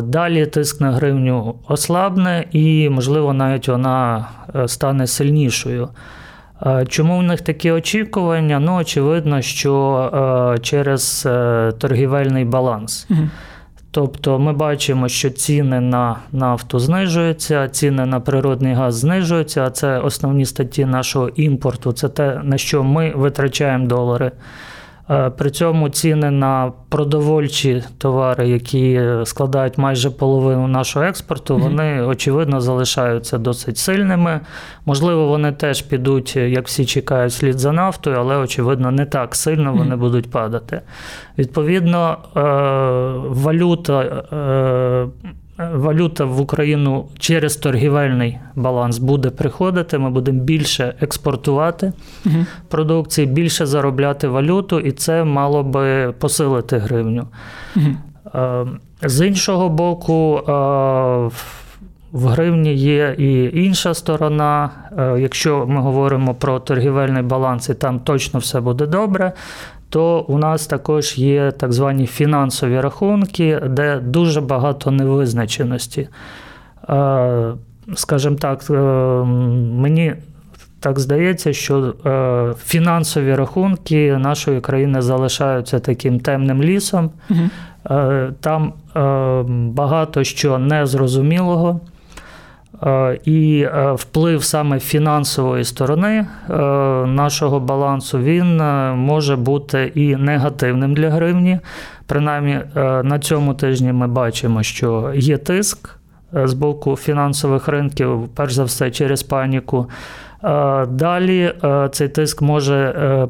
далі 0.00 0.46
тиск 0.46 0.80
на 0.80 0.92
гривню 0.92 1.54
ослабне 1.68 2.44
і, 2.52 2.88
можливо, 2.88 3.32
навіть 3.32 3.68
вона 3.68 4.28
стане 4.66 5.06
сильнішою. 5.06 5.88
Чому 6.88 7.18
в 7.18 7.22
них 7.22 7.40
такі 7.40 7.70
очікування? 7.70 8.58
Ну, 8.58 8.74
очевидно, 8.76 9.42
що 9.42 10.58
через 10.62 11.28
торгівельний 11.78 12.44
баланс. 12.44 13.06
Угу. 13.10 13.28
Тобто 13.94 14.38
ми 14.38 14.52
бачимо, 14.52 15.08
що 15.08 15.30
ціни 15.30 15.80
на 15.80 16.16
нафту 16.32 16.78
знижуються, 16.78 17.68
ціни 17.68 18.06
на 18.06 18.20
природний 18.20 18.74
газ 18.74 18.94
знижуються, 18.94 19.64
а 19.64 19.70
це 19.70 19.98
основні 19.98 20.46
статті 20.46 20.84
нашого 20.84 21.28
імпорту, 21.28 21.92
це 21.92 22.08
те, 22.08 22.40
на 22.42 22.58
що 22.58 22.82
ми 22.82 23.12
витрачаємо 23.16 23.86
долари. 23.86 24.32
Е, 25.10 25.30
при 25.30 25.50
цьому 25.50 25.88
ціни 25.88 26.30
на 26.30 26.72
продовольчі 26.88 27.82
товари, 27.98 28.48
які 28.48 29.00
складають 29.24 29.78
майже 29.78 30.10
половину 30.10 30.66
нашого 30.66 31.04
експорту, 31.04 31.58
вони 31.58 32.02
очевидно 32.02 32.60
залишаються 32.60 33.38
досить 33.38 33.78
сильними. 33.78 34.40
Можливо, 34.86 35.26
вони 35.26 35.52
теж 35.52 35.82
підуть, 35.82 36.36
як 36.36 36.66
всі 36.66 36.86
чекають, 36.86 37.32
слід 37.32 37.58
за 37.58 37.72
нафтою, 37.72 38.16
але 38.20 38.36
очевидно 38.36 38.90
не 38.90 39.06
так 39.06 39.34
сильно 39.34 39.72
вони 39.72 39.96
будуть 39.96 40.30
падати. 40.30 40.80
Відповідно, 41.38 42.18
е, 42.36 42.40
валюта 43.28 44.00
е, 44.02 45.31
валюта 45.58 46.24
в 46.24 46.40
Україну 46.40 47.08
через 47.18 47.56
торгівельний 47.56 48.38
баланс 48.54 48.98
буде 48.98 49.30
приходити. 49.30 49.98
Ми 49.98 50.10
будемо 50.10 50.42
більше 50.42 50.94
експортувати 51.00 51.92
угу. 52.26 52.36
продукції, 52.68 53.26
більше 53.26 53.66
заробляти 53.66 54.28
валюту, 54.28 54.80
і 54.80 54.92
це 54.92 55.24
мало 55.24 55.62
би 55.62 56.12
посилити 56.12 56.78
гривню. 56.78 57.26
Угу. 57.76 58.68
З 59.02 59.26
іншого 59.26 59.68
боку, 59.68 60.38
е, 60.38 60.52
в 62.12 62.26
гривні 62.26 62.74
є 62.74 63.14
і 63.18 63.64
інша 63.64 63.94
сторона. 63.94 64.70
Е, 64.98 65.20
якщо 65.20 65.66
ми 65.66 65.80
говоримо 65.80 66.34
про 66.34 66.60
торгівельний 66.60 67.22
баланс, 67.22 67.68
і 67.68 67.74
там 67.74 68.00
точно 68.00 68.40
все 68.40 68.60
буде 68.60 68.86
добре, 68.86 69.32
то 69.92 70.20
у 70.28 70.38
нас 70.38 70.66
також 70.66 71.18
є 71.18 71.50
так 71.50 71.72
звані 71.72 72.06
фінансові 72.06 72.80
рахунки, 72.80 73.60
де 73.70 74.00
дуже 74.00 74.40
багато 74.40 74.90
невизначеності. 74.90 76.08
Е, 76.88 77.52
скажімо 77.94 78.36
так, 78.36 78.64
е, 78.70 78.74
мені 79.82 80.14
так 80.80 80.98
здається, 80.98 81.52
що 81.52 81.94
е, 82.06 82.54
фінансові 82.64 83.34
рахунки 83.34 84.16
нашої 84.16 84.60
країни 84.60 85.02
залишаються 85.02 85.78
таким 85.78 86.20
темним 86.20 86.62
лісом. 86.62 87.10
Угу. 87.30 87.40
Там 88.40 88.72
багато 89.74 90.24
що 90.24 90.58
незрозумілого. 90.58 91.80
Е, 92.86 93.18
і 93.24 93.60
е, 93.62 93.92
вплив 93.92 94.44
саме 94.44 94.80
фінансової 94.80 95.64
сторони 95.64 96.26
е, 96.50 96.52
нашого 97.06 97.60
балансу 97.60 98.18
він 98.18 98.56
може 98.96 99.36
бути 99.36 99.92
і 99.94 100.16
негативним 100.16 100.94
для 100.94 101.10
гривні. 101.10 101.58
Принаймні, 102.06 102.60
на 103.04 103.18
цьому 103.18 103.54
тижні 103.54 103.92
ми 103.92 104.06
бачимо, 104.06 104.62
що 104.62 105.12
є 105.14 105.36
тиск 105.36 105.98
з 106.32 106.54
боку 106.54 106.96
фінансових 106.96 107.68
ринків, 107.68 108.28
перш 108.34 108.52
за 108.52 108.64
все, 108.64 108.90
через 108.90 109.22
паніку. 109.22 109.86
Далі 110.88 111.54
цей 111.92 112.08
тиск 112.08 112.42
може 112.42 113.28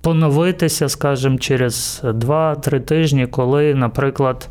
поновитися, 0.00 0.88
скажімо, 0.88 1.38
через 1.38 2.00
2-3 2.04 2.80
тижні, 2.80 3.26
коли, 3.26 3.74
наприклад, 3.74 4.48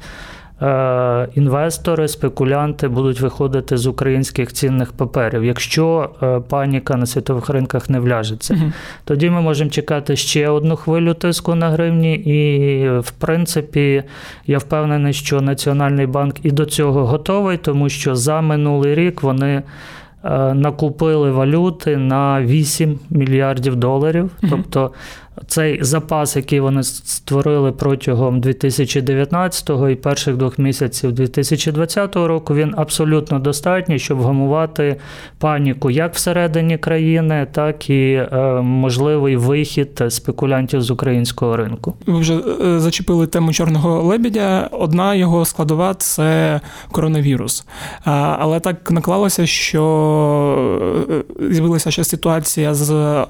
інвестори, 1.36 2.08
спекулянти 2.08 2.88
будуть 2.88 3.22
виходити 3.22 3.78
з 3.78 3.88
українських 3.88 4.54
цінних 4.54 4.92
паперів, 4.92 5.44
якщо 5.44 6.10
е, 6.24 6.40
паніка 6.50 6.96
на 6.96 7.06
світових 7.06 7.50
ринках 7.50 7.90
не 7.90 8.00
вляжеться. 8.00 8.54
Угу. 8.54 8.72
Тоді 9.06 9.30
ми 9.30 9.42
можемо 9.42 9.70
чекати 9.70 10.16
ще 10.16 10.50
одну 10.50 10.76
хвилю 10.76 11.14
тиску 11.14 11.56
на 11.56 11.70
гривні, 11.70 12.16
і, 12.16 12.90
в 13.00 13.12
принципі, 13.12 14.04
я 14.48 14.58
впевнений, 14.58 15.14
що 15.14 15.42
Національний 15.42 16.06
банк 16.06 16.36
і 16.44 16.52
до 16.52 16.66
цього 16.66 17.06
готовий, 17.06 17.58
тому 17.58 17.90
що 17.90 18.16
за 18.16 18.42
минулий 18.42 18.96
рік 18.96 19.24
вони. 19.24 19.64
Е, 20.26 20.54
накупили 20.54 21.32
валюти 21.32 21.98
на 21.98 22.42
8 22.42 23.00
мільярдів 23.10 23.76
доларів. 23.76 24.32
Тобто 24.50 24.92
цей 25.48 25.84
запас, 25.84 26.36
який 26.36 26.60
вони 26.60 26.84
створили 26.84 27.72
протягом 27.72 28.40
2019 28.42 29.72
і 29.92 29.96
перших 29.96 30.38
двох 30.38 30.60
місяців 30.60 31.12
2020 31.12 32.16
року, 32.16 32.56
він 32.56 32.74
абсолютно 32.78 33.40
достатній, 33.40 34.00
щоб 34.00 34.18
вгамувати 34.18 34.96
паніку 35.38 35.92
як 35.92 36.16
всередині 36.16 36.78
країни, 36.78 37.48
так 37.52 37.90
і 37.90 38.14
е, 38.14 38.38
можливий 38.62 39.36
вихід 39.36 40.04
спекулянтів 40.10 40.82
з 40.82 40.92
українського 40.92 41.58
ринку. 41.58 41.94
Ви 42.06 42.20
вже 42.20 42.34
е, 42.34 42.80
зачепили 42.80 43.28
тему 43.28 43.54
чорного 43.54 44.04
лебедя. 44.04 44.70
Одна 44.72 45.16
його 45.16 45.46
складова 45.46 45.94
це 45.94 46.62
коронавірус. 46.92 47.66
Але 48.04 48.60
так 48.60 48.92
наклалося, 48.92 49.46
що 49.46 49.84
е, 51.10 51.54
з'явилася 51.54 51.92
ще 51.92 52.04
ситуація 52.04 52.74
з 52.74 53.26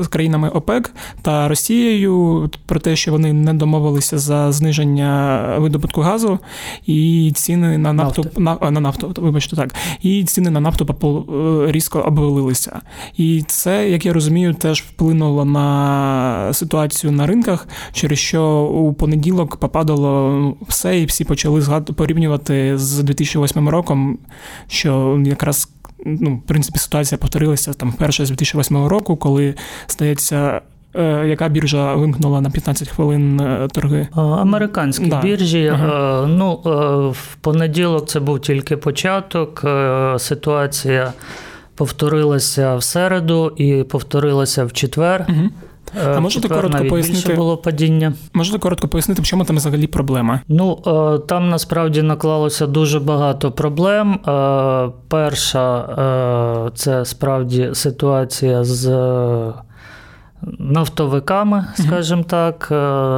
з 0.00 0.06
країнами 0.06 0.48
ОПЕК 0.48 0.94
та 1.22 1.48
Росією 1.48 2.50
про 2.66 2.80
те, 2.80 2.96
що 2.96 3.12
вони 3.12 3.32
не 3.32 3.54
домовилися 3.54 4.18
за 4.18 4.52
зниження 4.52 5.44
видобутку 5.58 6.00
газу, 6.00 6.38
і 6.86 7.32
ціни 7.34 7.78
на 7.78 7.92
нафту 7.92 8.24
на, 8.36 8.58
на 8.70 8.80
нафту, 8.80 9.14
вибачте 9.16 9.56
так, 9.56 9.74
і 10.02 10.24
ціни 10.24 10.50
на 10.50 10.60
нафту 10.60 10.84
е, 11.30 11.72
різко 11.72 12.00
обвалилися. 12.00 12.80
І 13.16 13.44
це, 13.46 13.90
як 13.90 14.06
я 14.06 14.12
розумію, 14.12 14.54
теж 14.54 14.82
вплинуло 14.82 15.44
на 15.44 16.52
ситуацію 16.52 17.12
на 17.12 17.26
ринках, 17.26 17.68
через 17.92 18.18
що 18.18 18.60
у 18.60 18.92
понеділок 18.92 19.56
попадало 19.56 20.54
все, 20.68 21.00
і 21.00 21.04
всі 21.04 21.24
почали 21.24 21.60
порівнювати 21.80 22.78
з 22.78 22.98
2008 22.98 23.68
роком, 23.68 24.18
що 24.68 25.22
якраз 25.24 25.68
ну, 26.06 26.34
в 26.34 26.42
принципі, 26.42 26.78
ситуація 26.78 27.18
повторилася 27.18 27.72
там 27.72 27.90
вперше 27.90 28.26
з 28.26 28.28
2008 28.28 28.86
року, 28.86 29.16
коли 29.16 29.54
стається. 29.86 30.60
Е, 30.94 31.26
яка 31.26 31.48
біржа 31.48 31.94
вимкнула 31.94 32.40
на 32.40 32.50
15 32.50 32.88
хвилин 32.88 33.40
е, 33.40 33.68
торги? 33.72 34.08
Американські 34.14 35.06
да. 35.06 35.20
біржі. 35.20 35.66
Ага. 35.66 36.24
Е, 36.24 36.26
ну, 36.26 36.54
В 37.10 37.34
понеділок 37.34 38.08
це 38.08 38.20
був 38.20 38.40
тільки 38.40 38.76
початок. 38.76 39.64
Ситуація 40.18 41.12
повторилася 41.74 42.76
в 42.76 42.82
середу 42.82 43.52
і 43.56 43.82
повторилася 43.82 44.64
в 44.64 44.72
четвер. 44.72 45.26
Угу. 45.28 45.48
Е, 45.96 46.14
а 46.16 46.20
можете 46.20 46.48
коротко 46.48 46.84
пояснити 46.84 47.34
було 47.34 47.56
падіння? 47.56 48.12
Можете 48.32 48.58
коротко 48.58 48.88
пояснити, 48.88 49.22
в 49.22 49.24
чому 49.24 49.44
там 49.44 49.56
взагалі 49.56 49.86
проблема? 49.86 50.40
Ну 50.48 50.78
е, 50.86 51.18
там 51.18 51.48
насправді 51.48 52.02
наклалося 52.02 52.66
дуже 52.66 53.00
багато 53.00 53.52
проблем. 53.52 54.12
Е, 54.12 54.90
перша 55.08 55.84
це 56.74 57.04
справді 57.04 57.70
ситуація 57.72 58.64
з 58.64 58.88
нафтовиками, 60.58 61.66
скажімо 61.74 62.22
так. 62.22 62.66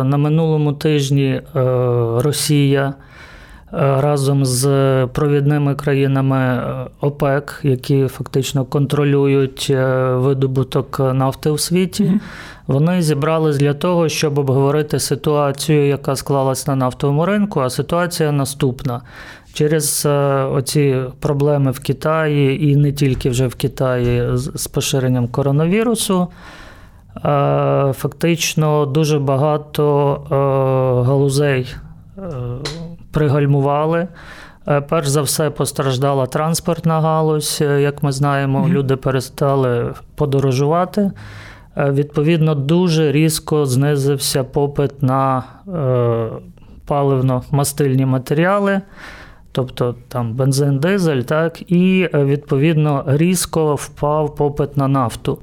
На 0.05 0.17
минулому 0.17 0.73
тижні 0.73 1.41
Росія 2.17 2.95
разом 3.73 4.45
з 4.45 4.67
провідними 5.13 5.75
країнами 5.75 6.63
ОПЕК, 7.01 7.61
які 7.63 8.07
фактично 8.07 8.65
контролюють 8.65 9.73
видобуток 10.15 11.01
нафти 11.01 11.51
у 11.51 11.59
світі. 11.59 12.21
Вони 12.71 13.03
зібрались 13.03 13.57
для 13.57 13.75
того, 13.75 14.09
щоб 14.09 14.39
обговорити 14.39 14.99
ситуацію, 15.01 15.87
яка 15.87 16.17
склалась 16.17 16.67
на 16.67 16.77
нафтовому 16.77 17.27
ринку. 17.27 17.61
А 17.61 17.71
ситуація 17.71 18.33
наступна. 18.33 19.01
Через 19.53 20.07
оці 20.53 20.97
проблеми 21.21 21.71
в 21.71 21.81
Китаї 21.81 22.71
і 22.71 22.77
не 22.77 22.93
тільки 22.93 23.31
вже 23.31 23.47
в 23.47 23.55
Китаї 23.55 24.37
з 24.37 24.67
поширенням 24.67 25.29
коронавірусу. 25.29 26.29
Фактично 27.93 28.87
дуже 28.87 29.19
багато 29.19 29.85
галузей 31.07 31.75
пригальмували. 33.13 34.09
Е, 34.69 34.81
перш 34.81 35.09
за 35.09 35.23
все 35.23 35.51
постраждала 35.51 36.27
транспортна 36.27 37.01
галузь, 37.01 37.59
е, 37.61 37.81
як 37.81 38.03
ми 38.03 38.13
знаємо, 38.13 38.69
люди 38.69 38.97
перестали 38.97 39.95
подорожувати. 40.15 41.11
Е, 41.77 41.91
відповідно, 41.91 42.55
дуже 42.55 43.13
різко 43.13 43.67
знизився 43.67 44.45
попит 44.45 45.03
на 45.03 45.45
паливно-мастильні 46.89 48.07
матеріали, 48.07 48.81
тобто 49.53 49.95
там 50.09 50.35
бензин, 50.35 50.79
дизель, 50.79 51.21
так, 51.21 51.73
і 51.73 52.09
відповідно 52.15 53.05
різко 53.07 53.75
впав 53.75 54.37
попит 54.37 54.77
на 54.77 54.89
нафту. 54.89 55.39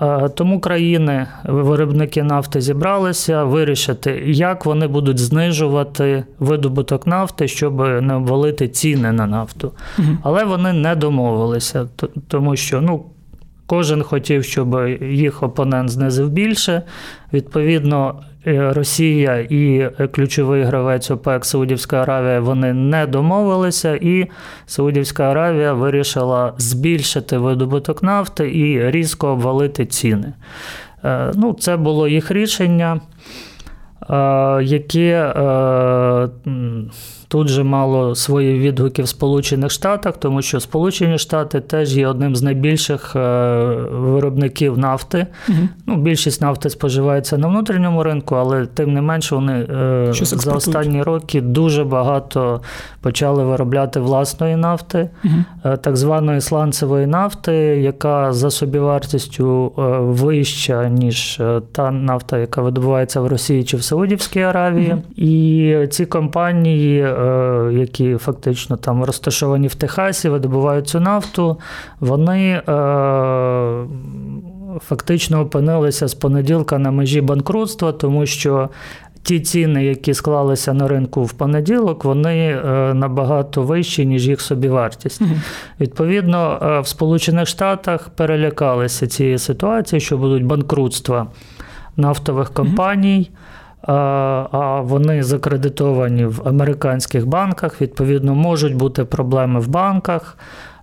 Е, 0.00 0.28
тому 0.28 0.60
країни, 0.60 1.26
виробники 1.44 2.22
нафти 2.22 2.60
зібралися 2.60 3.44
вирішити, 3.44 4.22
як 4.26 4.66
вони 4.66 4.86
будуть 4.86 5.18
знижувати 5.18 6.24
видобуток 6.38 7.06
нафти, 7.06 7.48
щоб 7.48 7.78
не 8.02 8.14
обвалити 8.14 8.68
ціни 8.68 9.12
на 9.12 9.26
нафту. 9.26 9.72
Угу. 9.98 10.08
Але 10.22 10.44
вони 10.44 10.72
не 10.72 10.96
домовилися, 10.96 11.88
тому 12.28 12.56
що 12.56 12.80
ну, 12.80 13.04
Кожен 13.66 14.02
хотів, 14.02 14.44
щоб 14.44 14.88
їх 15.02 15.42
опонент 15.42 15.90
знизив 15.90 16.30
більше. 16.30 16.82
Відповідно, 17.32 18.22
е, 18.46 18.72
Росія 18.72 19.36
і 19.36 19.90
ключовий 20.12 20.62
гравець 20.62 21.10
ОПЕК 21.10 21.44
Саудівська 21.44 22.02
Аравія 22.02 22.40
вони 22.40 22.72
не 22.72 23.06
домовилися, 23.06 23.94
і 23.94 24.26
Саудівська 24.66 25.30
Аравія 25.30 25.72
вирішила 25.72 26.54
збільшити 26.58 27.38
видобуток 27.38 28.02
нафти 28.02 28.58
і 28.58 28.90
різко 28.90 29.28
обвалити 29.28 29.86
ціни. 29.86 30.32
Е, 31.04 31.32
ну, 31.34 31.52
Це 31.52 31.76
було 31.76 32.08
їх 32.08 32.30
рішення, 32.30 33.00
яке 34.62 35.32
Тут 37.32 37.48
же 37.48 37.62
мало 37.62 38.14
свої 38.14 38.58
відгуки 38.58 39.02
в 39.02 39.08
Сполучених 39.08 39.70
Штатах, 39.70 40.16
тому 40.16 40.42
що 40.42 40.60
Сполучені 40.60 41.18
Штати 41.18 41.60
теж 41.60 41.96
є 41.96 42.08
одним 42.08 42.36
з 42.36 42.42
найбільших 42.42 43.16
е, 43.16 43.20
виробників 43.90 44.78
нафти. 44.78 45.26
Угу. 45.48 45.58
Ну, 45.86 45.96
Більшість 45.96 46.40
нафти 46.40 46.70
споживається 46.70 47.38
на 47.38 47.48
внутрішньому 47.48 48.02
ринку, 48.02 48.34
але 48.34 48.66
тим 48.66 48.92
не 48.92 49.02
менше 49.02 49.34
вони 49.34 49.52
е, 49.52 50.08
за 50.12 50.52
останні 50.52 51.02
роки 51.02 51.40
дуже 51.40 51.84
багато 51.84 52.60
почали 53.00 53.44
виробляти 53.44 54.00
власної 54.00 54.56
нафти, 54.56 55.10
угу. 55.24 55.76
так 55.82 55.96
званої 55.96 56.40
сланцевої 56.40 57.06
нафти, 57.06 57.52
яка 57.82 58.32
за 58.32 58.50
собівартістю 58.50 59.72
вища, 60.00 60.88
ніж 60.88 61.40
та 61.72 61.90
нафта, 61.90 62.38
яка 62.38 62.62
видобувається 62.62 63.20
в 63.20 63.26
Росії 63.26 63.64
чи 63.64 63.76
в 63.76 63.82
Саудівській 63.92 64.40
Аравії. 64.40 64.92
Угу. 64.92 65.02
І 65.16 65.86
ці 65.90 66.06
компанії. 66.06 67.00
Е, 67.00 67.70
які 67.72 68.16
фактично 68.16 68.76
там 68.76 69.04
розташовані 69.04 69.68
в 69.68 69.74
Техасі, 69.74 70.28
видобувають 70.28 70.88
цю 70.88 71.00
нафту, 71.00 71.58
вони 72.00 72.48
е, 72.50 72.62
фактично 74.80 75.40
опинилися 75.40 76.08
з 76.08 76.14
понеділка 76.14 76.78
на 76.78 76.90
межі 76.90 77.20
банкрутства, 77.20 77.92
тому 77.92 78.26
що. 78.26 78.68
Ті 79.24 79.40
ціни, 79.40 79.84
які 79.84 80.14
склалися 80.14 80.74
на 80.74 80.88
ринку 80.88 81.24
в 81.24 81.32
понеділок, 81.32 82.04
вони 82.04 82.38
е, 82.38 82.94
набагато 82.94 83.62
вищі, 83.62 84.06
ніж 84.06 84.28
їх 84.28 84.40
собівартість. 84.40 85.22
Mm-hmm. 85.22 85.36
Відповідно, 85.80 86.58
в 86.84 86.86
Сполучених 86.88 87.48
Штатах 87.48 88.08
перелякалися 88.08 89.06
цієї 89.06 89.38
ситуації, 89.38 90.00
що 90.00 90.18
будуть 90.18 90.44
банкрутства 90.44 91.26
нафтових 91.96 92.50
компаній. 92.50 93.30
Mm-hmm 93.30 93.41
а 93.82 94.80
вони 94.80 95.22
закредитовані 95.22 96.24
в 96.24 96.48
американських 96.48 97.26
банках. 97.26 97.80
Відповідно, 97.80 98.34
можуть 98.34 98.74
бути 98.74 99.04
проблеми 99.04 99.60
в 99.60 99.68
банках. 99.68 100.36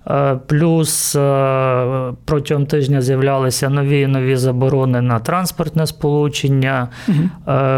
Е, 0.07 0.39
плюс 0.47 1.15
е, 1.15 2.13
протягом 2.25 2.65
тижня 2.65 3.01
з'являлися 3.01 3.69
нові 3.69 4.01
і 4.01 4.07
нові 4.07 4.35
заборони 4.35 5.01
на 5.01 5.19
транспортне 5.19 5.87
сполучення. 5.87 6.87
Угу. 7.07 7.17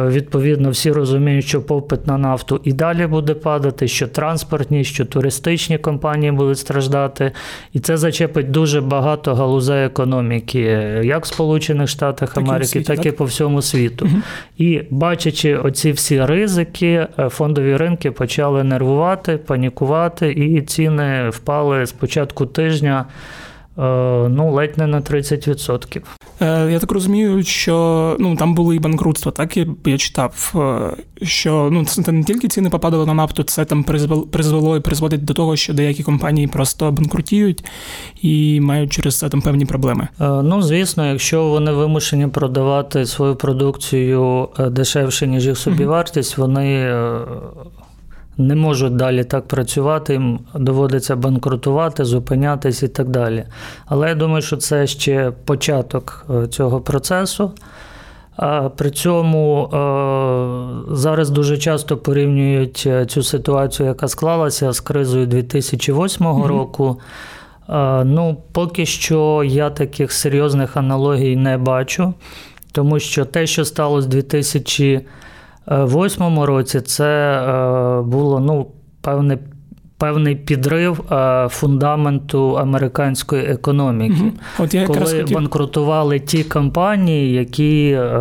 Відповідно, 0.08 0.70
всі 0.70 0.92
розуміють, 0.92 1.46
що 1.46 1.62
попит 1.62 2.08
на 2.08 2.18
нафту 2.18 2.62
і 2.64 2.74
далі 2.74 3.08
буде 3.08 3.34
падати, 3.34 3.88
що 3.88 4.08
транспортні, 4.08 4.84
що 4.84 5.06
туристичні 5.06 5.78
компанії 5.78 6.32
будуть 6.32 6.60
страждати. 6.60 7.32
І 7.74 7.80
це 7.80 7.98
зачепить 7.98 8.52
дуже 8.52 8.82
багато 8.82 9.36
галузей 9.36 9.86
економіки, 9.86 10.60
як 11.04 11.26
в 11.26 11.28
Сполучених 11.28 11.88
Штатах 11.88 12.38
Америки, 12.38 12.60
так 12.60 12.64
і, 12.64 12.68
світі, 12.68 12.86
так 12.86 13.06
і 13.06 13.12
по 13.12 13.26
всьому 13.26 13.62
світу. 13.62 14.06
Угу. 14.06 14.22
І 14.58 14.82
бачачи 14.90 15.56
оці 15.56 15.92
всі 15.92 16.26
ризики, 16.26 17.08
фондові 17.30 17.78
ринки 17.78 18.12
почали 18.12 18.64
нервувати, 18.64 19.38
панікувати, 19.38 20.32
і 20.32 20.62
ціни 20.62 21.30
впали 21.30 21.86
спочатку 21.86 22.21
початку 22.22 22.46
тижня 22.46 23.06
е, 23.78 23.82
ну, 24.30 24.52
ледь 24.52 24.78
не 24.78 24.88
на 24.88 25.02
30%. 25.02 26.02
Е, 26.42 26.72
я 26.72 26.80
так 26.80 26.92
розумію, 26.92 27.44
що 27.44 28.16
ну 28.20 28.36
там 28.36 28.56
були 28.56 28.76
і 28.76 28.80
банкрутства, 28.80 29.32
так 29.32 29.58
я 29.86 29.98
читав, 29.98 30.54
е, 30.56 31.26
що 31.26 31.70
ну 31.72 31.86
це 31.86 32.12
не 32.12 32.24
тільки 32.24 32.48
ціни 32.48 32.70
попадали 32.70 33.06
на 33.06 33.14
нафту, 33.14 33.44
це 33.44 33.66
там 33.66 33.84
призвело 34.32 34.78
і 34.78 34.80
призводить 34.80 35.26
до 35.26 35.34
того, 35.34 35.56
що 35.56 35.74
деякі 35.74 36.04
компанії 36.04 36.48
просто 36.48 36.92
банкрутіють 36.92 37.66
і 38.22 38.60
мають 38.62 38.94
через 38.94 39.20
це 39.20 39.30
там 39.30 39.42
певні 39.42 39.66
проблеми. 39.66 40.08
Ну 40.20 40.62
звісно, 40.62 41.12
якщо 41.12 41.44
вони 41.44 41.72
вимушені 41.72 42.28
продавати 42.28 43.06
свою 43.06 43.36
продукцію 43.36 44.50
дешевше 44.72 45.28
ніж 45.28 45.48
їх 45.48 45.58
собівартість, 45.58 46.38
вони 46.38 46.94
не 48.38 48.56
можуть 48.56 48.96
далі 48.96 49.24
так 49.24 49.48
працювати, 49.48 50.14
їм 50.14 50.40
доводиться 50.56 51.16
банкрутувати, 51.16 52.06
зупинятись 52.06 52.84
і 52.84 52.88
так 52.88 53.10
далі. 53.10 53.46
Але 53.86 54.10
я 54.10 54.16
думаю, 54.16 54.42
що 54.42 54.58
це 54.58 54.88
ще 54.88 55.32
початок 55.46 56.26
е, 56.30 56.48
цього 56.48 56.82
процесу. 56.82 57.52
При 58.76 58.92
цьому 58.92 59.64
е, 59.64 60.96
зараз 60.96 61.30
дуже 61.30 61.58
часто 61.58 61.98
порівнюють 61.98 62.84
е, 62.88 63.06
цю 63.06 63.24
ситуацію, 63.24 63.88
яка 63.88 64.08
склалася 64.08 64.72
з 64.72 64.80
кризою 64.80 65.28
2008 65.28 66.28
mm-hmm. 66.28 66.46
року. 66.46 67.00
Ну, 68.06 68.38
поки 68.52 68.86
що 68.86 69.44
я 69.46 69.70
таких 69.70 70.12
серйозних 70.12 70.78
аналогій 70.78 71.36
не 71.36 71.58
бачу, 71.58 72.14
тому 72.72 73.00
що 73.00 73.26
те, 73.26 73.48
що 73.48 73.66
сталося 73.66 74.08
2008 74.08 75.02
2008 75.68 76.40
році 76.40 76.82
це 76.82 77.42
е, 77.42 78.02
було 78.02 78.40
ну, 78.40 78.68
певне. 79.02 79.40
Певний 80.02 80.36
підрив 80.36 81.12
е, 81.12 81.48
фундаменту 81.50 82.58
американської 82.58 83.44
економіки, 83.44 84.16
угу. 84.22 84.32
От 84.60 84.74
я 84.74 84.88
коли 84.88 85.00
хотів... 85.00 85.32
банкрутували 85.32 86.20
ті 86.20 86.44
компанії, 86.44 87.34
які 87.34 87.92
е, 87.92 88.20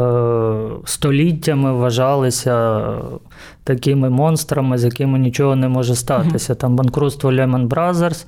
століттями 0.84 1.72
вважалися 1.72 2.82
такими 3.64 4.10
монстрами, 4.10 4.78
з 4.78 4.84
якими 4.84 5.18
нічого 5.18 5.56
не 5.56 5.68
може 5.68 5.94
статися. 5.94 6.52
Угу. 6.52 6.60
Там 6.60 6.76
банкрутство 6.76 7.32
Lehman 7.32 7.68
Brothers, 7.68 8.26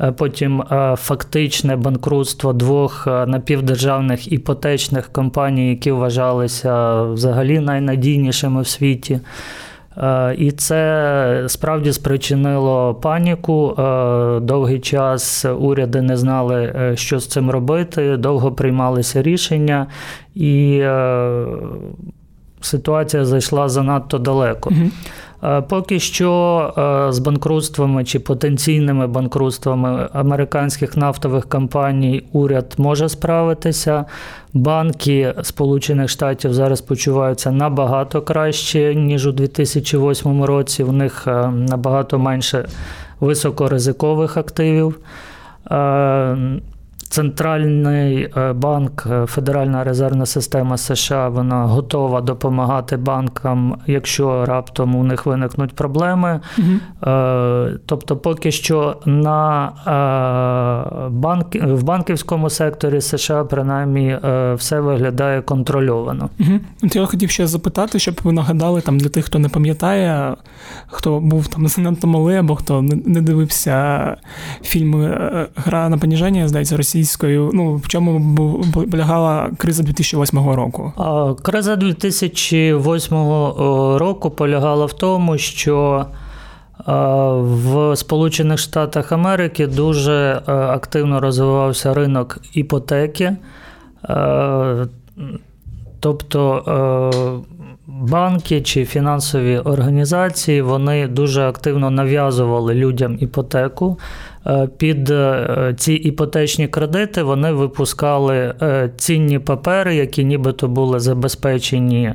Е, 0.00 0.12
потім 0.12 0.60
е, 0.62 0.96
фактичне 0.96 1.76
банкрутство 1.76 2.52
двох 2.52 3.06
е, 3.06 3.26
напівдержавних 3.26 4.32
іпотечних 4.32 5.08
компаній, 5.12 5.70
які 5.70 5.92
вважалися 5.92 7.02
взагалі 7.02 7.60
найнадійнішими 7.60 8.62
в 8.62 8.66
світі. 8.66 9.20
І 10.36 10.50
це 10.50 11.44
справді 11.46 11.92
спричинило 11.92 12.94
паніку. 12.94 13.74
Довгий 14.42 14.80
час 14.80 15.44
уряди 15.58 16.02
не 16.02 16.16
знали, 16.16 16.92
що 16.94 17.18
з 17.18 17.26
цим 17.26 17.50
робити, 17.50 18.16
довго 18.16 18.52
приймалися 18.52 19.22
рішення, 19.22 19.86
і 20.34 20.82
ситуація 22.60 23.24
зайшла 23.24 23.68
занадто 23.68 24.18
далеко. 24.18 24.72
Поки 25.68 26.00
що 26.00 27.08
з 27.12 27.18
банкрутствами 27.18 28.04
чи 28.04 28.18
потенційними 28.18 29.06
банкрутствами 29.06 30.08
американських 30.12 30.96
нафтових 30.96 31.48
компаній 31.48 32.24
уряд 32.32 32.74
може 32.78 33.08
справитися. 33.08 34.04
Банки 34.52 35.34
Сполучених 35.42 36.08
Штатів 36.08 36.54
зараз 36.54 36.80
почуваються 36.80 37.50
набагато 37.50 38.22
краще, 38.22 38.94
ніж 38.94 39.26
у 39.26 39.32
2008 39.32 40.44
році. 40.44 40.84
У 40.84 40.92
них 40.92 41.26
набагато 41.52 42.18
менше 42.18 42.68
високоризикових 43.20 44.36
активів. 44.36 44.98
Центральний 47.10 48.28
е, 48.36 48.52
банк, 48.52 49.06
е, 49.10 49.26
Федеральна 49.26 49.84
резервна 49.84 50.26
система 50.26 50.76
США, 50.76 51.28
вона 51.28 51.64
готова 51.64 52.20
допомагати 52.20 52.96
банкам, 52.96 53.76
якщо 53.86 54.44
раптом 54.44 54.96
у 54.96 55.04
них 55.04 55.26
виникнуть 55.26 55.74
проблеми. 55.74 56.40
Угу. 56.58 56.66
Тобто, 57.86 58.16
поки 58.16 58.50
що 58.50 58.96
на 59.06 59.72
банк, 61.10 61.54
в 61.54 61.82
банківському 61.82 62.50
секторі 62.50 63.00
США 63.00 63.44
принаймні 63.44 64.18
все 64.54 64.80
виглядає 64.80 65.42
контрольовано. 65.42 66.30
Угу. 66.40 66.60
Я 66.82 67.06
хотів 67.06 67.30
ще 67.30 67.46
запитати, 67.46 67.98
щоб 67.98 68.20
ви 68.24 68.32
нагадали 68.32 68.80
там 68.80 68.98
для 68.98 69.08
тих, 69.08 69.24
хто 69.24 69.38
не 69.38 69.48
пам'ятає, 69.48 70.36
хто 70.86 71.20
був 71.20 71.48
там 71.48 71.68
занадто 71.68 72.06
малий, 72.06 72.36
або 72.36 72.56
хто 72.56 72.82
не 72.82 73.20
дивився 73.20 74.16
фільми 74.62 75.18
Гра 75.56 75.88
на 75.88 75.98
поніження, 75.98 76.48
здається, 76.48 76.76
Росії 76.76 76.99
російською. 77.00 77.50
Ну 77.54 77.76
в 77.76 77.88
чому 77.88 78.64
полягала 78.90 79.50
криза 79.58 79.82
2008 79.82 80.50
року? 80.50 80.92
Криза 81.42 81.76
2008 81.76 83.14
року 83.96 84.30
полягала 84.30 84.86
в 84.86 84.92
тому, 84.92 85.38
що 85.38 86.06
в 87.36 87.96
Сполучених 87.96 88.58
Штатах 88.58 89.12
Америки 89.12 89.66
дуже 89.66 90.42
активно 90.46 91.20
розвивався 91.20 91.94
ринок 91.94 92.38
іпотеки. 92.54 93.36
Тобто 96.00 97.42
банки 98.00 98.60
чи 98.60 98.84
фінансові 98.84 99.58
організації 99.58 100.62
вони 100.62 101.08
дуже 101.08 101.42
активно 101.42 101.90
нав'язували 101.90 102.74
людям 102.74 103.16
іпотеку. 103.20 103.98
Е, 104.46 104.68
під 104.76 105.10
е, 105.10 105.74
ці 105.78 105.92
іпотечні 105.92 106.68
кредити 106.68 107.22
вони 107.22 107.52
випускали 107.52 108.54
е, 108.62 108.90
цінні 108.96 109.38
папери, 109.38 109.94
які 109.94 110.24
нібито 110.24 110.68
були 110.68 111.00
забезпечені. 111.00 112.14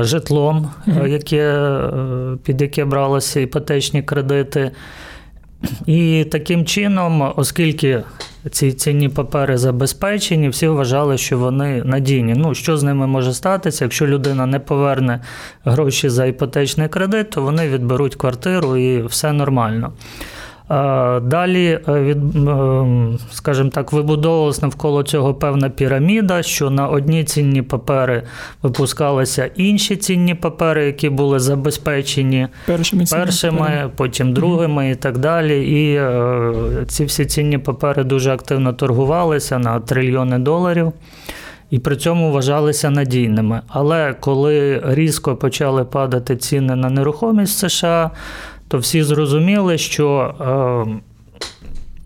Житлом, 0.00 0.70
яке, 1.06 1.70
під 2.42 2.60
яке 2.60 2.84
бралися 2.84 3.40
іпотечні 3.40 4.02
кредити. 4.02 4.70
І 5.86 6.26
таким 6.30 6.64
чином, 6.64 7.32
оскільки 7.36 8.02
ці 8.50 8.72
цінні 8.72 9.08
папери 9.08 9.58
забезпечені, 9.58 10.48
всі 10.48 10.68
вважали, 10.68 11.18
що 11.18 11.38
вони 11.38 11.84
надійні. 11.84 12.34
Ну, 12.36 12.54
що 12.54 12.76
з 12.76 12.82
ними 12.82 13.06
може 13.06 13.34
статися? 13.34 13.84
Якщо 13.84 14.06
людина 14.06 14.46
не 14.46 14.58
поверне 14.58 15.20
гроші 15.64 16.08
за 16.08 16.26
іпотечний 16.26 16.88
кредит, 16.88 17.30
то 17.30 17.42
вони 17.42 17.68
відберуть 17.68 18.14
квартиру 18.14 18.76
і 18.76 19.02
все 19.02 19.32
нормально. 19.32 19.92
Далі, 21.22 21.80
е, 21.88 22.02
від, 22.02 22.36
е, 22.36 22.86
скажімо 23.30 23.70
так, 23.70 23.92
вибудовувалась 23.92 24.62
навколо 24.62 25.02
цього 25.02 25.34
певна 25.34 25.68
піраміда, 25.68 26.42
що 26.42 26.70
на 26.70 26.88
одні 26.88 27.24
цінні 27.24 27.62
папери 27.62 28.22
випускалися 28.62 29.50
інші 29.56 29.96
цінні 29.96 30.34
папери, 30.34 30.86
які 30.86 31.08
були 31.08 31.38
забезпечені 31.38 32.48
першими, 32.66 33.04
першими 33.10 33.90
потім 33.96 34.32
другими 34.32 34.90
і 34.90 34.94
так 34.94 35.18
далі. 35.18 35.66
І 35.68 35.94
е, 35.94 36.52
ці 36.88 37.04
всі 37.04 37.24
цінні 37.24 37.58
папери 37.58 38.04
дуже 38.04 38.32
активно 38.32 38.72
торгувалися 38.72 39.58
на 39.58 39.80
трильйони 39.80 40.38
доларів. 40.38 40.92
І 41.70 41.78
при 41.78 41.96
цьому 41.96 42.32
вважалися 42.32 42.90
надійними. 42.90 43.60
Але 43.68 44.14
коли 44.20 44.82
різко 44.86 45.36
почали 45.36 45.84
падати 45.84 46.36
ціни 46.36 46.76
на 46.76 46.90
нерухомість 46.90 47.58
США, 47.58 48.10
то 48.68 48.78
всі 48.78 49.02
зрозуміли, 49.02 49.78
що 49.78 50.34
е, 50.40 51.00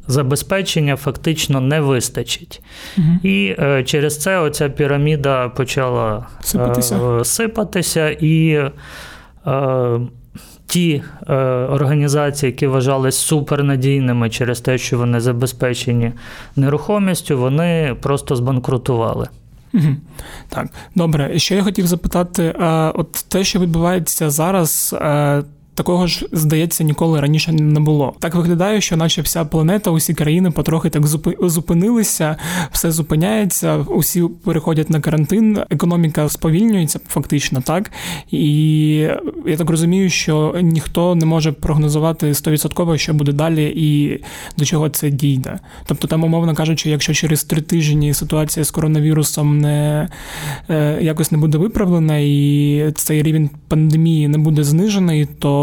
забезпечення 0.07 0.97
фактично 0.97 1.61
не 1.61 1.81
вистачить. 1.81 2.63
Угу. 2.99 3.07
І 3.23 3.57
е, 3.59 3.85
через 3.85 4.19
це 4.19 4.39
оця 4.39 4.69
піраміда 4.69 5.49
почала 5.49 6.27
сипатися, 6.41 6.97
е, 6.97 7.25
сипатися 7.25 8.11
і 8.11 8.49
е, 9.47 10.01
ті 10.67 11.03
е, 11.29 11.35
організації, 11.71 12.53
які 12.53 12.67
вважались 12.67 13.17
супернадійними 13.17 14.31
через 14.31 14.61
те, 14.61 14.79
що 14.79 14.99
вони 14.99 15.21
забезпечені 15.21 16.13
нерухомістю, 16.57 17.39
вони 17.39 17.97
просто 18.01 18.37
збанкрутували. 18.37 19.29
Угу. 19.75 19.97
Так, 20.49 20.67
добре. 20.95 21.39
Ще 21.39 21.57
я 21.57 21.63
хотів 21.63 21.87
запитати: 21.87 22.55
от 22.95 23.13
те, 23.13 23.45
що 23.45 23.59
відбувається 23.61 24.31
зараз, 24.31 24.97
е, 25.01 25.43
Такого 25.75 26.07
ж, 26.07 26.27
здається, 26.33 26.85
ніколи 26.85 27.21
раніше 27.21 27.53
не 27.53 27.81
було. 27.81 28.15
Так 28.19 28.35
виглядає, 28.35 28.81
що 28.81 28.97
наче 28.97 29.23
вся 29.23 29.45
планета, 29.45 29.91
усі 29.91 30.15
країни 30.15 30.51
потрохи 30.51 30.91
так 30.91 31.07
зупинилися, 31.41 32.37
все 32.73 32.93
зупиняється, 32.93 33.77
усі 33.77 34.23
переходять 34.45 34.91
на 34.91 35.01
карантин, 35.01 35.59
економіка 35.71 36.29
сповільнюється 36.29 37.01
фактично, 37.09 37.61
так 37.61 37.91
і 38.31 38.95
я 39.47 39.57
так 39.57 39.71
розумію, 39.71 40.11
що 40.11 40.55
ніхто 40.63 41.15
не 41.15 41.27
може 41.27 41.53
прогнозувати 41.53 42.35
стовідсотково, 42.35 42.97
що 42.99 43.15
буде 43.15 43.33
далі 43.33 43.73
і 43.77 44.21
до 44.59 44.65
чого 44.65 44.89
це 44.89 45.11
дійде. 45.11 45.59
Тобто, 45.87 46.09
там, 46.09 46.25
умовно 46.25 46.55
кажучи, 46.55 46.91
якщо 46.91 47.15
через 47.15 47.45
три 47.45 47.63
тижні 47.63 48.15
ситуація 48.15 48.65
з 48.65 48.71
коронавірусом 48.71 49.61
не 49.61 50.09
е, 50.71 50.99
якось 51.01 51.33
не 51.33 51.39
буде 51.39 51.59
виправлена, 51.59 52.19
і 52.19 52.93
цей 52.95 53.23
рівень 53.23 53.51
пандемії 53.69 54.29
не 54.29 54.39
буде 54.39 54.65
знижений, 54.65 55.27
то 55.39 55.62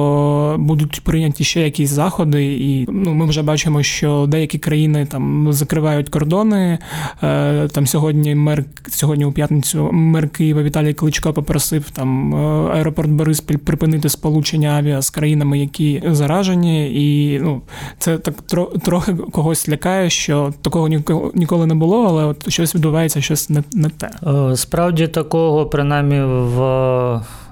будуть 0.58 1.02
прийняті 1.04 1.44
ще 1.44 1.62
якісь 1.62 1.90
заходи, 1.90 2.46
і 2.46 2.88
ну, 2.92 3.14
ми 3.14 3.26
вже 3.26 3.42
бачимо, 3.42 3.84
що 3.84 4.26
деякі 4.28 4.58
країни 4.58 5.08
там 5.12 5.54
закривають 5.54 6.10
кордони. 6.10 6.80
Е, 7.24 7.68
там 7.68 7.88
сьогодні 7.88 8.36
мер 8.36 8.64
сьогодні 8.88 9.26
у 9.26 9.32
п'ятницю 9.32 9.90
мер 9.92 10.30
Києва 10.30 10.64
Віталій 10.64 10.94
Кличко 10.94 11.34
попросив 11.34 11.90
там 11.90 12.36
е, 12.36 12.38
аеропорт 12.74 13.10
Бориспіль 13.10 13.58
припинити 13.58 14.10
сполучення 14.10 14.70
авіа 14.70 15.02
з 15.02 15.10
країнами, 15.10 15.60
які 15.60 16.04
заражені, 16.06 16.92
і 16.94 17.40
ну 17.40 17.62
це 18.00 18.18
так 18.18 18.36
трохи 18.84 19.14
когось 19.14 19.70
лякає, 19.70 20.10
що 20.10 20.54
такого 20.62 20.88
ніколи 21.34 21.66
не 21.66 21.76
було, 21.76 22.06
але 22.06 22.26
от 22.26 22.50
щось 22.52 22.76
відбувається, 22.76 23.22
щось 23.22 23.50
не, 23.50 23.64
не 23.74 23.90
те. 23.90 24.10
Е, 24.28 24.56
справді 24.56 25.08
такого 25.08 25.66
принаймні 25.66 26.22
в 26.22 26.60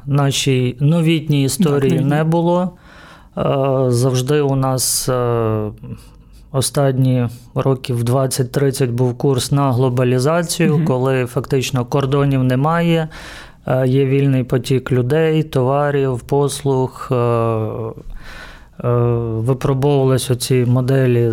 нашій 0.07 0.77
новітній 0.79 1.43
історії 1.43 1.99
не 1.99 2.23
було. 2.23 2.71
Е, 3.37 3.85
завжди 3.87 4.41
у 4.41 4.55
нас 4.55 5.09
е, 5.09 5.71
останні 6.51 7.27
років 7.55 8.03
20-30 8.03 8.91
був 8.91 9.17
курс 9.17 9.51
на 9.51 9.71
глобалізацію, 9.71 10.75
угу. 10.75 10.85
коли 10.85 11.25
фактично 11.25 11.85
кордонів 11.85 12.43
немає, 12.43 13.07
е, 13.67 13.87
є 13.87 14.05
вільний 14.05 14.43
потік 14.43 14.91
людей, 14.91 15.43
товарів, 15.43 16.19
послуг. 16.19 17.09
Випробовувалися 19.19 20.35
ці 20.35 20.65
моделі 20.65 21.31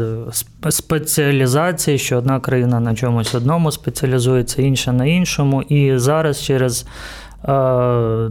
спеціалізації, 0.68 1.98
що 1.98 2.18
одна 2.18 2.40
країна 2.40 2.80
на 2.80 2.94
чомусь 2.94 3.34
одному 3.34 3.72
спеціалізується, 3.72 4.62
інша 4.62 4.92
на 4.92 5.06
іншому. 5.06 5.62
І 5.62 5.98
зараз 5.98 6.42
через 6.42 6.86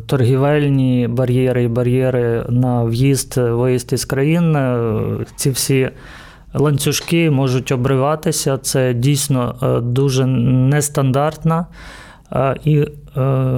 торгівельні 0.06 1.08
бар'єри 1.08 1.64
і 1.64 1.68
бар'єри 1.68 2.46
на 2.50 2.84
в'їзд, 2.84 3.38
виїзд 3.38 3.94
із 3.94 4.06
країн. 4.06 4.56
Е, 4.56 5.26
ці 5.36 5.50
всі 5.50 5.90
ланцюжки 6.54 7.32
можуть 7.32 7.72
обриватися. 7.72 8.58
Це 8.58 8.94
дійсно 8.94 9.56
е, 9.64 9.80
дуже 9.80 10.26
нестандартна 10.26 11.66
і, 12.64 12.86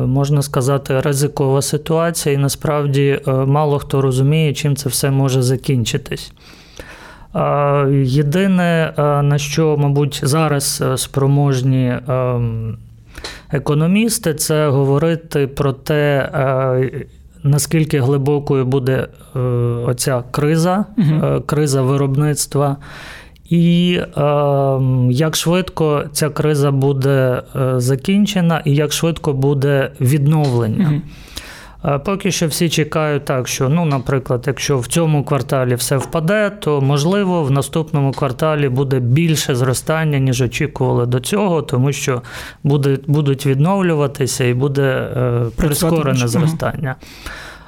можна 0.05 0.41
сказати, 0.41 0.99
ризикова 0.99 1.61
ситуація. 1.61 2.35
І 2.35 2.37
насправді 2.37 3.19
мало 3.27 3.79
хто 3.79 4.01
розуміє, 4.01 4.53
чим 4.53 4.75
це 4.75 4.89
все 4.89 5.11
може 5.11 5.41
закінчитись. 5.41 6.33
Єдине, 8.03 8.93
на 9.23 9.37
що, 9.37 9.77
мабуть, 9.77 10.21
зараз 10.23 10.83
спроможні 10.95 11.97
ем, 12.07 12.77
економісти, 13.51 14.33
це 14.33 14.69
говорити 14.69 15.47
про 15.47 15.73
те, 15.73 16.29
е, 16.33 17.05
наскільки 17.43 17.99
глибокою 17.99 18.65
буде 18.65 19.07
е, 19.35 19.39
оця 19.85 20.23
криза, 20.31 20.85
угу. 20.97 21.41
криза 21.45 21.81
виробництва. 21.81 22.77
І 23.49 23.99
е, 24.17 24.21
як 25.09 25.35
швидко 25.35 26.03
ця 26.11 26.29
криза 26.29 26.71
буде 26.71 27.41
закінчена, 27.77 28.61
і 28.65 28.75
як 28.75 28.91
швидко 28.93 29.33
буде 29.33 29.91
відновлення. 30.01 30.89
Угу. 30.91 31.01
Поки 32.05 32.31
що 32.31 32.47
всі 32.47 32.69
чекають 32.69 33.25
так, 33.25 33.47
що, 33.47 33.69
ну, 33.69 33.85
наприклад, 33.85 34.43
якщо 34.47 34.77
в 34.77 34.87
цьому 34.87 35.23
кварталі 35.23 35.75
все 35.75 35.97
впаде, 35.97 36.49
то 36.49 36.81
можливо 36.81 37.43
в 37.43 37.51
наступному 37.51 38.11
кварталі 38.11 38.69
буде 38.69 38.99
більше 38.99 39.55
зростання, 39.55 40.19
ніж 40.19 40.41
очікували 40.41 41.05
до 41.05 41.19
цього, 41.19 41.61
тому 41.61 41.91
що 41.91 42.21
буде, 42.63 42.97
будуть 43.07 43.45
відновлюватися 43.45 44.43
і 44.43 44.53
буде 44.53 44.81
е, 45.17 45.45
прискорене 45.55 46.27
зростання. 46.27 46.95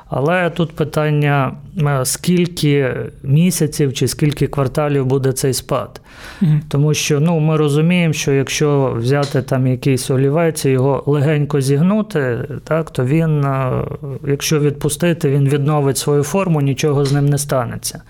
Але 0.09 0.49
тут 0.49 0.71
питання: 0.71 1.51
е, 1.77 2.05
скільки 2.05 2.95
місяців 3.23 3.93
чи 3.93 4.07
скільки 4.07 4.47
кварталів 4.47 5.05
буде 5.05 5.31
цей 5.31 5.53
спад. 5.53 6.01
Угу. 6.41 6.51
Тому 6.69 6.93
що 6.93 7.19
ну, 7.19 7.39
ми 7.39 7.57
розуміємо, 7.57 8.13
що 8.13 8.31
якщо 8.31 8.95
взяти 8.97 9.41
там 9.41 9.67
якийсь 9.67 10.11
олівець 10.11 10.65
і 10.65 10.69
його 10.69 11.03
легенько 11.05 11.61
зігнути, 11.61 12.39
так, 12.63 12.91
то 12.91 13.05
він, 13.05 13.43
е, 13.43 13.83
якщо 14.27 14.59
відпустити, 14.59 15.29
він 15.29 15.49
відновить 15.49 15.97
свою 15.97 16.23
форму, 16.23 16.61
нічого 16.61 17.05
з 17.05 17.11
ним 17.11 17.25
не 17.25 17.37
станеться. 17.37 18.01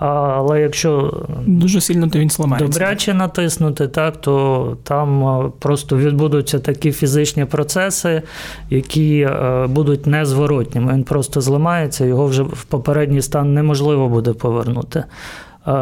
Але 0.00 0.60
якщо 0.60 1.22
дуже 1.46 1.80
сильно 1.80 2.08
то 2.08 2.18
він 2.18 2.30
зламається. 2.30 2.68
добряче 2.68 3.14
натиснути, 3.14 3.88
так 3.88 4.16
то 4.16 4.76
там 4.82 5.52
просто 5.58 5.96
відбудуться 5.96 6.58
такі 6.58 6.92
фізичні 6.92 7.44
процеси, 7.44 8.22
які 8.70 9.28
будуть 9.68 10.06
незворотніми. 10.06 10.92
Він 10.92 11.04
просто 11.04 11.40
зламається, 11.40 12.04
його 12.04 12.26
вже 12.26 12.42
в 12.42 12.64
попередній 12.64 13.22
стан 13.22 13.54
неможливо 13.54 14.08
буде 14.08 14.32
повернути. 14.32 15.04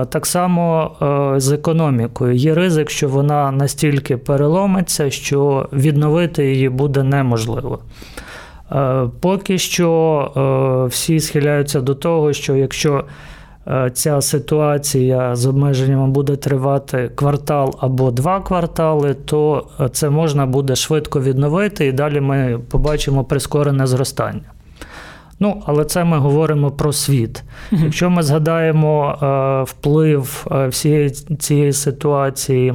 Так 0.09 0.27
само 0.27 0.91
з 1.37 1.53
економікою. 1.53 2.35
Є 2.35 2.55
ризик, 2.55 2.91
що 2.91 3.09
вона 3.09 3.51
настільки 3.53 4.17
переломиться, 4.17 5.11
що 5.11 5.69
відновити 5.73 6.51
її 6.51 6.69
буде 6.69 7.03
неможливо. 7.03 7.79
Поки 9.21 9.59
що 9.59 10.89
всі 10.91 11.21
схиляються 11.21 11.81
до 11.81 11.95
того, 11.95 12.33
що 12.33 12.57
якщо 12.57 13.05
Е, 13.05 13.05
ця 13.93 14.21
ситуація 14.21 15.37
з 15.37 15.47
обмеженнями 15.47 16.07
буде 16.09 16.37
тривати 16.37 17.11
квартал 17.15 17.77
або 17.81 18.11
два 18.11 18.41
квартали, 18.41 19.15
то 19.15 19.67
е, 19.81 19.89
це 19.89 20.11
можна 20.11 20.47
буде 20.47 20.77
швидко 20.77 21.21
відновити, 21.21 21.87
і 21.87 21.93
далі 21.93 22.21
ми 22.21 22.61
побачимо 22.71 23.25
прискорене 23.25 23.87
зростання. 23.87 24.53
Ну, 25.41 25.63
але 25.67 25.85
це 25.85 26.05
ми 26.05 26.19
говоримо 26.19 26.71
про 26.71 26.93
світ. 26.93 27.43
Якщо 27.71 28.11
ми 28.11 28.23
згадаємо 28.23 29.19
е, 29.23 29.63
вплив 29.63 30.47
е, 30.53 30.69
всієї 30.69 31.11
цієї 31.11 31.73
ситуації, 31.73 32.75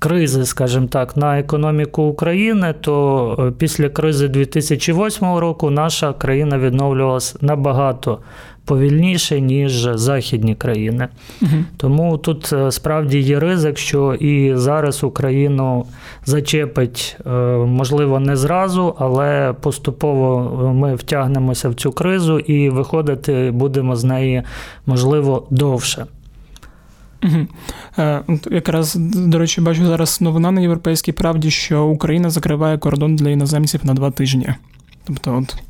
кризи, 0.00 0.46
скажімо 0.46 0.86
так, 0.86 1.16
на 1.16 1.38
економіку 1.38 2.02
України, 2.02 2.74
то 2.80 3.36
е, 3.48 3.52
після 3.58 3.88
кризи 3.88 4.28
2008 4.28 5.36
року 5.36 5.70
наша 5.70 6.12
країна 6.12 6.58
відновлювалася 6.58 7.38
набагато 7.40 8.18
повільніше, 8.64 9.40
ніж 9.40 9.88
західні 9.94 10.54
країни. 10.54 11.08
Угу. 11.42 11.50
Тому 11.76 12.18
тут 12.18 12.52
е, 12.52 12.70
справді 12.70 13.18
є 13.18 13.40
ризик, 13.40 13.78
що 13.78 14.14
і 14.14 14.56
зараз 14.56 15.04
Україну 15.04 15.84
зачепить, 16.24 17.16
е, 17.26 17.30
можливо, 17.56 18.20
не 18.20 18.36
зразу, 18.36 18.94
але 18.98 19.54
поступово 19.60 20.74
ми 20.74 20.94
втягнемося 20.94 21.68
в 21.68 21.74
цю 21.74 21.92
кризу 21.92 22.38
і 22.38 22.70
виходити 22.70 23.50
будемо 23.54 23.96
з 23.96 24.04
неї, 24.04 24.42
можливо, 24.86 25.46
довше. 25.50 26.06
Угу. 27.22 27.46
Е, 27.98 28.22
Якраз, 28.50 28.94
до 29.14 29.38
речі, 29.38 29.60
бачу 29.60 29.86
зараз 29.86 30.20
новина 30.20 30.50
на 30.50 30.60
європейській 30.60 31.12
правді, 31.12 31.50
що 31.50 31.84
Україна 31.84 32.30
закриває 32.30 32.78
кордон 32.78 33.16
для 33.16 33.30
іноземців 33.30 33.80
на 33.84 33.94
два 33.94 34.10
тижні. 34.10 34.48
Тобто, 35.06 35.36
от 35.36 35.56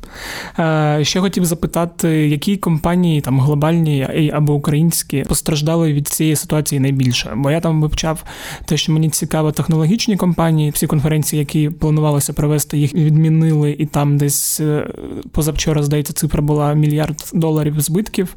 ще 1.01 1.19
хотів 1.19 1.45
запитати, 1.45 2.07
які 2.07 2.57
компанії 2.57 3.21
там 3.21 3.39
глобальні 3.39 4.31
або 4.33 4.53
українські 4.53 5.21
постраждали 5.21 5.93
від 5.93 6.07
цієї 6.07 6.35
ситуації 6.35 6.79
найбільше? 6.79 7.33
Бо 7.35 7.51
я 7.51 7.59
там 7.59 7.81
вивчав 7.81 8.23
те, 8.65 8.77
що 8.77 8.91
мені 8.91 9.09
цікаво, 9.09 9.51
технологічні 9.51 10.17
компанії, 10.17 10.71
всі 10.71 10.87
конференції, 10.87 11.39
які 11.39 11.69
планувалося 11.69 12.33
провести, 12.33 12.77
їх 12.77 12.93
відмінили, 12.93 13.75
і 13.79 13.85
там 13.85 14.17
десь 14.17 14.59
е, 14.59 14.87
позавчора, 15.31 15.83
здається, 15.83 16.13
цифра 16.13 16.41
була 16.41 16.73
мільярд 16.73 17.31
доларів 17.33 17.81
збитків. 17.81 18.35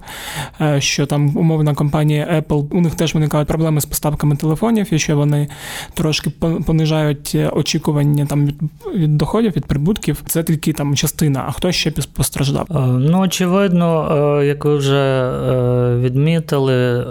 Е, 0.60 0.80
що 0.80 1.06
там 1.06 1.36
умовна 1.36 1.74
компанія 1.74 2.42
Apple, 2.48 2.66
у 2.70 2.80
них 2.80 2.94
теж 2.94 3.14
виникають 3.14 3.48
проблеми 3.48 3.80
з 3.80 3.84
поставками 3.84 4.36
телефонів, 4.36 4.94
і 4.94 4.98
що 4.98 5.16
вони 5.16 5.48
трошки 5.94 6.30
понижають 6.66 7.36
очікування 7.52 8.26
там 8.26 8.46
від, 8.46 8.56
від 8.94 9.16
доходів, 9.16 9.52
від 9.56 9.66
прибутків. 9.66 10.22
Це 10.26 10.42
тільки 10.42 10.72
там 10.72 10.96
частина. 10.96 11.44
А 11.48 11.50
хто 11.64 11.72
ще 11.72 11.90
постраждав? 11.90 12.66
Е, 12.70 12.74
ну, 12.78 13.20
очевидно, 13.20 14.08
е, 14.40 14.46
як 14.46 14.64
ви 14.64 14.76
вже 14.76 14.96
е, 14.96 15.96
відмітили, 15.98 17.06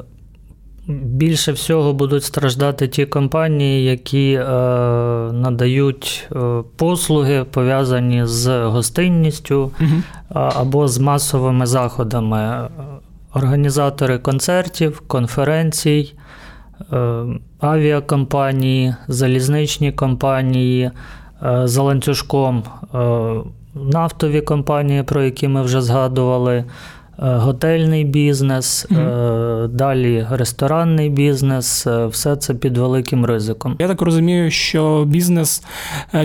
більше 0.88 1.52
всього 1.52 1.94
будуть 1.94 2.24
страждати 2.24 2.88
ті 2.88 3.06
компанії, 3.06 3.86
які 3.86 4.38
надають 5.34 6.30
послуги, 6.76 7.44
пов'язані 7.52 8.26
з 8.26 8.66
гостинністю 8.66 9.72
або 10.30 10.88
з 10.88 11.00
масовими 11.00 11.66
заходами. 11.66 12.70
Організатори 13.34 14.18
концертів, 14.18 15.00
конференцій, 15.08 16.14
авіакомпанії, 17.60 18.96
залізничні 19.08 19.92
компанії 19.92 20.92
за 21.64 21.82
ланцюжком 21.82 22.64
нафтові 23.76 24.42
компанії, 24.42 25.04
про 25.04 25.24
які 25.24 25.48
ми 25.48 25.62
вже 25.62 25.82
згадували, 25.82 26.66
готельний 27.18 28.04
бізнес, 28.04 28.88
mm-hmm. 28.90 29.68
далі 29.68 30.28
ресторанний 30.32 31.10
бізнес, 31.10 31.88
е, 31.88 32.06
все 32.06 32.36
це 32.36 32.54
під 32.54 32.78
великим 32.78 33.26
ризиком. 33.26 33.76
Я 33.80 33.88
так 33.88 34.02
розумію, 34.02 34.52
що 34.52 35.06
бізнес 35.08 35.64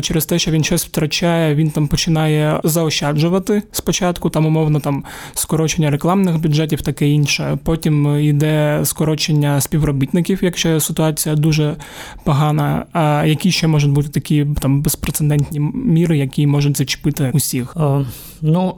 через 0.00 0.26
те, 0.26 0.38
що 0.38 0.50
він 0.50 0.64
щось 0.64 0.86
втрачає, 0.86 1.54
він 1.54 1.70
там 1.70 1.88
починає 1.88 2.60
заощаджувати 2.64 3.62
спочатку, 3.72 4.30
там 4.30 4.46
умовно 4.46 4.80
там 4.80 5.04
скорочення 5.34 5.90
рекламних 5.90 6.40
бюджетів, 6.40 6.82
таке 6.82 7.08
інше. 7.08 7.58
Потім 7.64 8.18
йде 8.18 8.80
скорочення 8.84 9.60
співробітників, 9.60 10.38
якщо 10.42 10.80
ситуація 10.80 11.34
дуже 11.34 11.76
погана. 12.24 12.84
А 12.92 13.24
які 13.26 13.50
ще 13.50 13.66
можуть 13.66 13.90
бути 13.90 14.08
такі 14.08 14.46
там 14.60 14.82
безпрецедентні 14.82 15.60
міри, 15.74 16.18
які 16.18 16.46
можуть 16.46 16.76
зачепити 16.76 17.30
усіх? 17.34 17.76
Ну 18.42 18.74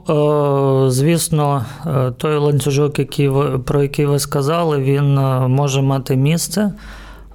звісно 0.89 1.65
той 2.09 2.37
ланцюжок, 2.37 2.99
який 2.99 3.27
ви, 3.27 3.59
про 3.59 3.81
який 3.81 4.05
ви 4.05 4.19
сказали, 4.19 4.77
він 4.77 5.17
е, 5.17 5.47
може 5.47 5.81
мати 5.81 6.15
місце. 6.15 6.71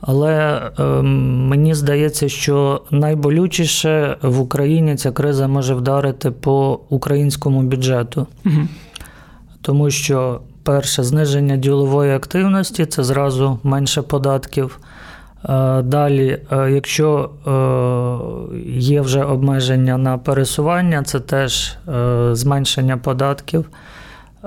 Але 0.00 0.62
е, 0.78 0.82
мені 0.82 1.74
здається, 1.74 2.28
що 2.28 2.82
найболючіше 2.90 4.16
в 4.22 4.40
Україні 4.40 4.96
ця 4.96 5.12
криза 5.12 5.48
може 5.48 5.74
вдарити 5.74 6.30
по 6.30 6.80
українському 6.88 7.62
бюджету. 7.62 8.26
Угу. 8.46 8.68
Тому 9.62 9.90
що, 9.90 10.40
перше, 10.62 11.02
зниження 11.02 11.56
ділової 11.56 12.14
активності 12.14 12.86
це 12.86 13.04
зразу 13.04 13.58
менше 13.62 14.02
податків. 14.02 14.78
Е, 15.44 15.82
далі, 15.82 16.38
е, 16.52 16.70
якщо 16.70 17.30
є 18.76 19.00
вже 19.00 19.24
обмеження 19.24 19.98
на 19.98 20.18
пересування, 20.18 21.02
це 21.02 21.20
теж 21.20 21.76
зменшення 22.32 22.96
податків. 22.96 23.64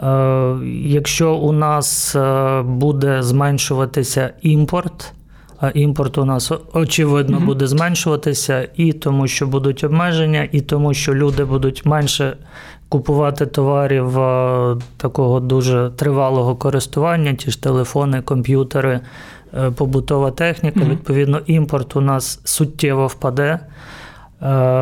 Е, 0.04 0.56
якщо 0.84 1.36
у 1.36 1.52
нас 1.52 2.16
е, 2.16 2.62
буде 2.62 3.24
зменшуватися 3.24 4.34
імпорт, 4.42 5.14
а 5.60 5.70
імпорт 5.70 6.18
у 6.18 6.26
нас 6.26 6.52
очевидно 6.74 7.40
буде 7.40 7.68
зменшуватися, 7.68 8.68
і 8.76 8.94
тому, 8.94 9.28
що 9.28 9.48
будуть 9.48 9.84
обмеження, 9.84 10.48
і 10.52 10.62
тому, 10.62 10.94
що 10.94 11.14
люди 11.14 11.46
будуть 11.46 11.86
менше 11.86 12.38
купувати 12.90 13.46
товарів 13.46 14.20
е, 14.20 14.78
такого 14.98 15.40
дуже 15.40 15.92
тривалого 15.96 16.56
користування, 16.56 17.34
ті 17.34 17.52
ж 17.52 17.64
телефони, 17.64 18.22
комп'ютери, 18.22 19.00
побутова 19.76 20.32
техніка. 20.32 20.80
Відповідно, 20.80 21.42
імпорт 21.46 21.96
у 21.96 22.02
нас 22.02 22.42
суттєво 22.44 23.08
впаде. 23.08 23.60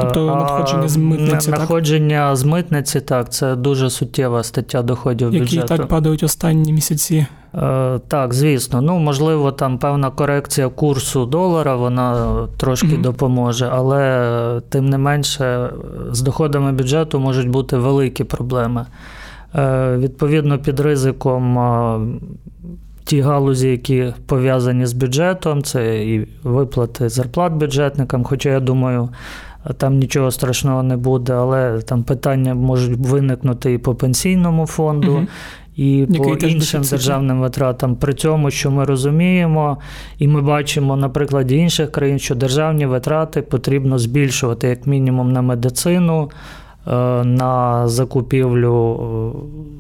Тобто 0.02 0.36
надходження 0.36 0.88
з 0.88 0.98
митниці. 0.98 1.52
Надходження 1.52 2.30
так? 2.30 2.36
з 2.36 2.44
митниці, 2.44 3.02
так, 3.02 3.32
це 3.32 3.56
дуже 3.56 3.90
суттєва 3.90 4.44
стаття 4.44 4.82
доходів 4.82 5.28
Які 5.28 5.40
бюджету. 5.40 5.62
Які 5.62 5.78
так 5.78 5.88
падають 5.88 6.24
останні 6.24 6.74
місяці. 6.74 7.26
Е, 7.56 8.00
так, 8.08 8.34
звісно. 8.34 8.82
Ну, 8.82 9.00
можливо, 9.00 9.52
там 9.52 9.78
певна 9.78 10.12
корекція 10.12 10.70
курсу 10.70 11.26
долара, 11.26 11.76
вона 11.76 12.36
трошки 12.58 12.88
mm 12.88 13.02
допоможе, 13.02 13.70
але 13.74 14.62
тим 14.70 14.90
не 14.90 14.98
менше, 14.98 15.70
з 16.12 16.22
доходами 16.22 16.72
бюджету 16.72 17.20
можуть 17.20 17.50
бути 17.50 17.78
великі 17.78 18.24
проблеми. 18.24 18.86
Е, 19.56 19.98
відповідно, 19.98 20.60
під 20.60 20.80
ризиком. 20.80 21.58
Ті 23.08 23.22
галузі, 23.22 23.70
які 23.70 24.14
пов'язані 24.26 24.86
з 24.86 24.94
бюджетом, 24.94 25.64
це 25.64 26.06
і 26.06 26.28
виплати 26.44 27.10
зарплат 27.10 27.54
бюджетникам. 27.54 28.24
Хоча 28.24 28.50
я 28.50 28.60
думаю, 28.60 29.10
там 29.78 29.98
нічого 29.98 30.32
страшного 30.32 30.84
не 30.84 30.98
буде, 30.98 31.34
але 31.34 31.82
там 31.82 32.04
питання 32.04 32.56
можуть 32.56 33.00
виникнути 33.00 33.74
і 33.74 33.78
по 33.78 33.96
пенсійному 33.96 34.66
фонду. 34.66 35.12
Угу. 35.12 35.28
І 35.76 35.92
Який 35.92 36.20
по 36.20 36.48
іншим 36.48 36.82
державним 36.82 37.42
витратам, 37.42 37.96
при 37.96 38.14
цьому, 38.14 38.52
що 38.52 38.72
ми 38.72 38.86
розуміємо, 38.86 39.78
і 40.18 40.28
ми 40.28 40.42
бачимо 40.42 40.96
на 40.96 41.10
прикладі 41.10 41.58
інших 41.58 41.92
країн, 41.92 42.20
що 42.20 42.36
державні 42.36 42.86
витрати 42.86 43.42
потрібно 43.42 44.00
збільшувати 44.00 44.68
як 44.68 44.88
мінімум 44.88 45.32
на 45.32 45.42
медицину, 45.42 46.30
на 47.24 47.88
закупівлю 47.88 49.00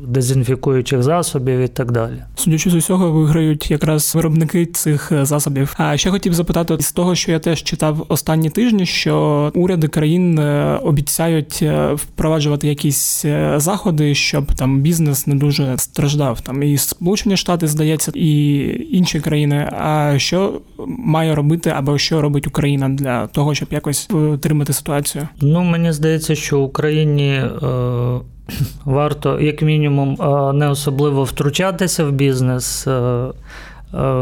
е, 0.05 0.07
дезінфікуючих 0.07 1.03
засобів 1.03 1.59
і 1.59 1.67
так 1.67 1.91
далі. 1.91 2.23
Судячи 2.35 2.69
з 2.69 2.73
усього, 2.73 3.11
виграють 3.11 3.71
якраз 3.71 4.15
виробники 4.15 4.65
цих 4.65 5.11
е, 5.11 5.25
засобів. 5.25 5.75
А 5.77 5.97
ще 5.97 6.11
хотів 6.11 6.33
запитати 6.33 6.77
з 6.79 6.91
того, 6.91 7.15
що 7.15 7.31
я 7.31 7.39
теж 7.39 7.63
читав 7.63 8.05
останні 8.07 8.49
тижні, 8.49 8.85
що 8.85 9.51
уряди 9.55 9.87
країн 9.87 10.39
обіцяють 10.83 11.65
впроваджувати 11.93 12.67
якісь 12.67 13.25
заходи, 13.55 14.15
щоб 14.15 14.53
там 14.53 14.81
бізнес 14.81 15.27
не 15.27 15.35
дуже 15.35 15.77
страждав. 15.77 16.41
Там 16.41 16.63
і 16.63 16.77
Сполучені 16.77 17.37
Штати 17.37 17.67
здається, 17.67 18.11
і 18.15 18.57
інші 18.91 19.19
країни. 19.19 19.69
А 19.79 20.13
що 20.17 20.61
має 20.87 21.35
робити 21.35 21.69
або 21.69 21.97
що 21.97 22.21
робить 22.21 22.47
Україна 22.47 22.89
для 22.89 23.27
того, 23.27 23.55
щоб 23.55 23.67
якось 23.71 24.09
втримати 24.09 24.73
ситуацію? 24.73 25.27
Ну 25.41 25.63
мені 25.63 25.91
здається, 25.91 26.35
що 26.35 26.59
Україні 26.59 27.31
е, 27.33 27.49
варто, 28.85 29.39
як 29.39 29.61
мінімум, 29.61 30.17
е, 30.21 30.53
не 30.53 30.69
особливо 30.69 31.23
втручатися 31.23 32.05
в 32.05 32.11
бізнес. 32.11 32.87
Е, 32.87 33.31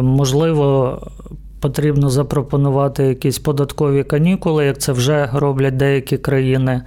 можливо, 0.02 1.02
потрібно 1.60 2.10
запропонувати 2.10 3.04
якісь 3.04 3.40
податкові 3.40 4.04
канікули, 4.04 4.66
як 4.66 4.78
це 4.78 4.92
вже 4.92 5.30
роблять 5.34 5.78
деякі 5.78 6.18
країни. 6.18 6.82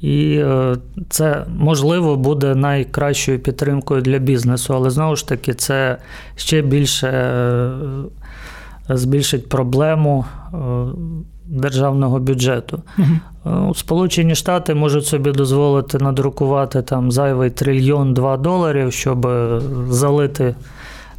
І 0.00 0.44
це 1.08 1.46
можливо 1.58 2.16
буде 2.16 2.54
найкращою 2.54 3.38
підтримкою 3.38 4.02
для 4.02 4.18
бізнесу, 4.18 4.74
але 4.74 4.90
знову 4.90 5.16
ж 5.16 5.28
таки, 5.28 5.54
це 5.54 5.98
ще 6.36 6.62
більше 6.62 7.08
збільшить 8.88 9.48
проблему 9.48 10.24
державного 11.46 12.18
бюджету. 12.18 12.82
Угу. 12.98 13.74
Сполучені 13.74 14.34
Штати 14.34 14.74
можуть 14.74 15.06
собі 15.06 15.32
дозволити 15.32 15.98
надрукувати 15.98 16.82
там 16.82 17.12
зайвий 17.12 17.50
трильйон 17.50 18.14
два 18.14 18.36
доларів, 18.36 18.92
щоб 18.92 19.26
е, 19.26 19.60
залити 19.88 20.54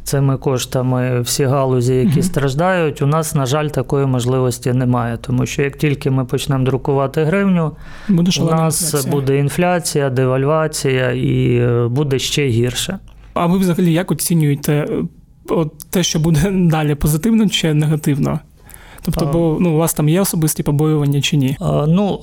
цими 0.02 0.36
коштами 0.36 1.20
всі 1.20 1.44
галузі, 1.44 1.94
які 1.94 2.12
угу. 2.12 2.22
страждають. 2.22 3.02
У 3.02 3.06
нас, 3.06 3.34
на 3.34 3.46
жаль, 3.46 3.68
такої 3.68 4.06
можливості 4.06 4.72
немає. 4.72 5.18
Тому 5.20 5.46
що 5.46 5.62
як 5.62 5.76
тільки 5.76 6.10
ми 6.10 6.24
почнемо 6.24 6.64
друкувати 6.64 7.24
гривню, 7.24 7.72
буде 8.08 8.30
у 8.40 8.44
нас 8.44 8.82
інфляція. 8.82 9.12
буде 9.12 9.38
інфляція, 9.38 10.10
девальвація 10.10 11.10
і 11.10 11.56
е, 11.56 11.88
буде 11.88 12.18
ще 12.18 12.46
гірше. 12.46 12.98
А 13.34 13.46
ви 13.46 13.58
взагалі 13.58 13.92
як 13.92 14.10
оцінюєте 14.10 14.88
от 15.48 15.72
те, 15.90 16.02
що 16.02 16.18
буде 16.18 16.50
далі 16.52 16.94
позитивно 16.94 17.48
чи 17.48 17.74
негативно? 17.74 18.40
Тобто, 19.06 19.26
бо 19.32 19.56
ну, 19.60 19.74
у 19.74 19.76
вас 19.76 19.94
там 19.94 20.08
є 20.08 20.20
особисті 20.20 20.62
побоювання 20.62 21.20
чи 21.20 21.36
ні? 21.36 21.56
Ну 21.88 22.20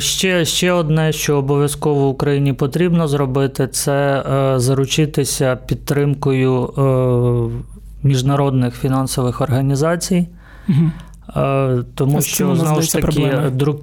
ще 0.00 0.44
ще 0.44 0.72
одне, 0.72 1.12
що 1.12 1.36
обов'язково 1.36 2.08
Україні 2.08 2.52
потрібно 2.52 3.08
зробити, 3.08 3.68
це 3.68 4.24
е, 4.32 4.58
заручитися 4.58 5.56
підтримкою 5.56 6.64
е, 6.64 7.72
міжнародних 8.02 8.74
фінансових 8.74 9.40
організацій. 9.40 10.28
Угу. 10.68 10.90
Тому 11.94 12.18
а 12.18 12.20
що 12.20 12.56
знову 12.56 12.82
ж 12.82 12.92
таки 12.92 13.32
друк, 13.52 13.80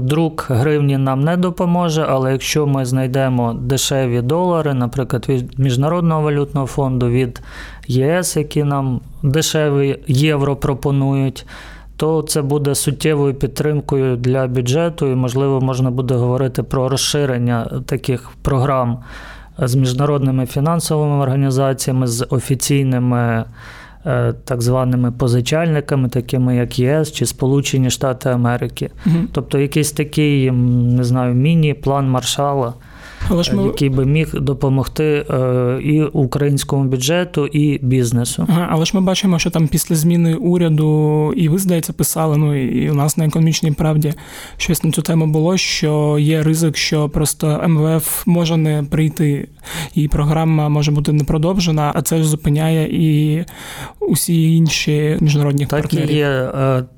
друк 0.00 0.46
гривні 0.50 0.98
нам 0.98 1.20
не 1.20 1.36
допоможе, 1.36 2.06
але 2.08 2.32
якщо 2.32 2.66
ми 2.66 2.84
знайдемо 2.84 3.52
дешеві 3.52 4.22
долари, 4.22 4.74
наприклад, 4.74 5.26
від 5.28 5.58
Міжнародного 5.58 6.22
валютного 6.22 6.66
фонду, 6.66 7.08
від 7.08 7.42
ЄС, 7.86 8.36
які 8.36 8.64
нам 8.64 9.00
дешеві 9.22 9.98
євро 10.06 10.56
пропонують, 10.56 11.46
то 11.96 12.22
це 12.22 12.42
буде 12.42 12.74
суттєвою 12.74 13.34
підтримкою 13.34 14.16
для 14.16 14.46
бюджету, 14.46 15.06
і, 15.06 15.14
можливо, 15.14 15.60
можна 15.60 15.90
буде 15.90 16.14
говорити 16.14 16.62
про 16.62 16.88
розширення 16.88 17.82
таких 17.86 18.30
програм 18.42 18.98
з 19.58 19.74
міжнародними 19.74 20.46
фінансовими 20.46 21.22
організаціями, 21.22 22.06
з 22.06 22.26
офіційними. 22.30 23.44
Е, 24.06 24.34
так 24.44 24.62
званими 24.62 25.12
позичальниками, 25.12 26.08
такими 26.08 26.56
як 26.56 26.78
ЄС 26.78 27.12
чи 27.12 27.26
Сполучені 27.26 27.90
Штати 27.90 28.28
Америки. 28.28 28.90
Угу. 29.06 29.16
Тобто 29.32 29.58
якийсь 29.58 29.92
такий, 29.92 30.50
не 30.50 31.04
знаю, 31.04 31.34
міні-план 31.34 32.10
маршала. 32.10 32.74
Ми... 33.30 33.62
який 33.66 33.88
би 33.88 34.06
міг 34.06 34.34
допомогти 34.34 35.26
е, 35.30 35.78
і 35.82 36.02
українському 36.02 36.84
бюджету, 36.84 37.46
і 37.46 37.78
бізнесу. 37.82 38.46
Ага, 38.48 38.68
але 38.70 38.84
ж 38.84 38.90
ми 38.94 39.00
бачимо, 39.00 39.38
що 39.38 39.50
там 39.50 39.68
після 39.68 39.94
зміни 39.94 40.34
уряду, 40.34 41.32
і 41.36 41.48
ви 41.48 41.58
здається, 41.58 41.92
писали. 41.92 42.36
Ну 42.36 42.56
і 42.56 42.90
у 42.90 42.94
нас 42.94 43.16
на 43.16 43.26
економічній 43.26 43.72
правді 43.72 44.14
щось 44.56 44.84
на 44.84 44.90
цю 44.90 45.02
тему 45.02 45.26
було. 45.26 45.56
Що 45.56 46.18
є 46.18 46.42
ризик, 46.42 46.76
що 46.76 47.08
просто 47.08 47.64
МВФ 47.68 48.26
може 48.26 48.56
не 48.56 48.84
прийти, 48.90 49.48
і 49.94 50.08
програма 50.08 50.68
може 50.68 50.90
бути 50.90 51.12
не 51.12 51.24
продовжена, 51.24 51.92
а 51.94 52.02
це 52.02 52.18
ж 52.18 52.24
зупиняє 52.24 52.88
і 52.90 53.44
усі 54.00 54.56
інші 54.56 55.18
міжнародні 55.20 55.66
так 55.66 55.82
партнерів. 55.82 56.08
Так 56.08 56.16
і 56.16 56.18
є. 56.18 56.28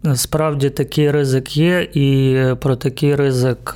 Е, 0.07 0.17
справді 0.17 0.71
такий 0.71 1.11
ризик 1.11 1.57
є, 1.57 1.88
і 1.95 2.37
про 2.61 2.77
такий 2.77 3.14
ризик. 3.14 3.75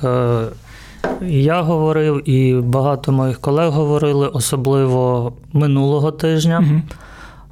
Е, 1.03 1.25
я 1.29 1.61
говорив, 1.61 2.29
і 2.29 2.53
багато 2.53 3.11
моїх 3.11 3.39
колег 3.39 3.71
говорили, 3.71 4.27
особливо 4.27 5.33
минулого 5.53 6.11
тижня. 6.11 6.59
Угу. 6.59 6.81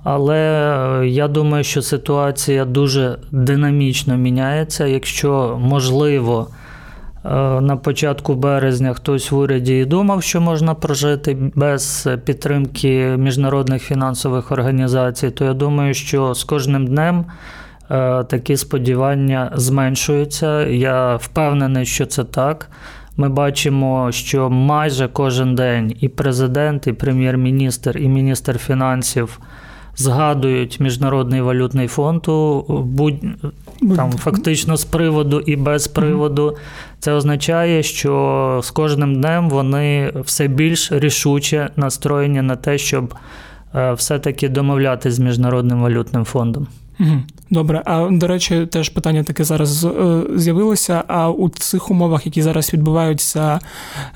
Але 0.03 1.03
я 1.05 1.27
думаю, 1.27 1.63
що 1.63 1.81
ситуація 1.81 2.65
дуже 2.65 3.17
динамічно 3.31 4.17
міняється. 4.17 4.85
Якщо 4.85 5.59
можливо, 5.61 6.47
е, 7.25 7.29
на 7.61 7.77
початку 7.77 8.35
березня 8.35 8.93
хтось 8.93 9.31
в 9.31 9.37
уряді 9.37 9.77
і 9.77 9.85
думав, 9.85 10.23
що 10.23 10.41
можна 10.41 10.73
прожити 10.73 11.37
без 11.55 12.09
підтримки 12.25 13.15
міжнародних 13.17 13.83
фінансових 13.83 14.51
організацій, 14.51 15.31
то 15.31 15.45
я 15.45 15.53
думаю, 15.53 15.93
що 15.93 16.33
з 16.33 16.43
кожним 16.43 16.87
днем 16.87 17.25
е, 17.91 18.23
такі 18.23 18.57
сподівання 18.57 19.51
зменшуються. 19.55 20.65
Я 20.67 21.15
впевнений, 21.15 21.85
що 21.85 22.05
це 22.05 22.23
так. 22.23 22.69
Ми 23.17 23.29
бачимо, 23.29 24.11
що 24.11 24.49
майже 24.49 25.07
кожен 25.07 25.55
день 25.55 25.95
і 25.99 26.09
президент, 26.09 26.87
і 26.87 26.93
прем'єр-міністр, 26.93 27.97
і 27.97 28.07
міністр 28.07 28.57
фінансів 28.57 29.39
згадують 29.95 30.79
Міжнародний 30.79 31.41
валютний 31.41 31.87
фонд 31.87 32.23
будь 32.67 33.19
там 33.95 34.11
фактично 34.11 34.77
з 34.77 34.85
приводу 34.85 35.39
і 35.39 35.55
без 35.55 35.87
приводу. 35.87 36.57
Це 36.99 37.13
означає, 37.13 37.83
що 37.83 38.59
з 38.63 38.71
кожним 38.71 39.15
днем 39.15 39.49
вони 39.49 40.13
все 40.15 40.47
більш 40.47 40.91
рішуче 40.91 41.69
настроєні 41.75 42.41
на 42.41 42.55
те, 42.55 42.77
щоб 42.77 43.13
е, 43.75 43.93
все-таки 43.93 44.49
домовлятися 44.49 45.15
з 45.15 45.19
міжнародним 45.19 45.81
валютним 45.81 46.25
фондом. 46.25 46.67
Добре, 47.51 47.81
а 47.85 48.07
до 48.11 48.27
речі, 48.27 48.65
теж 48.65 48.89
питання 48.89 49.23
таке 49.23 49.43
зараз 49.43 49.85
е, 49.85 50.21
з'явилося. 50.35 51.03
А 51.07 51.29
у 51.29 51.49
цих 51.49 51.91
умовах, 51.91 52.25
які 52.25 52.41
зараз 52.41 52.73
відбуваються, 52.73 53.59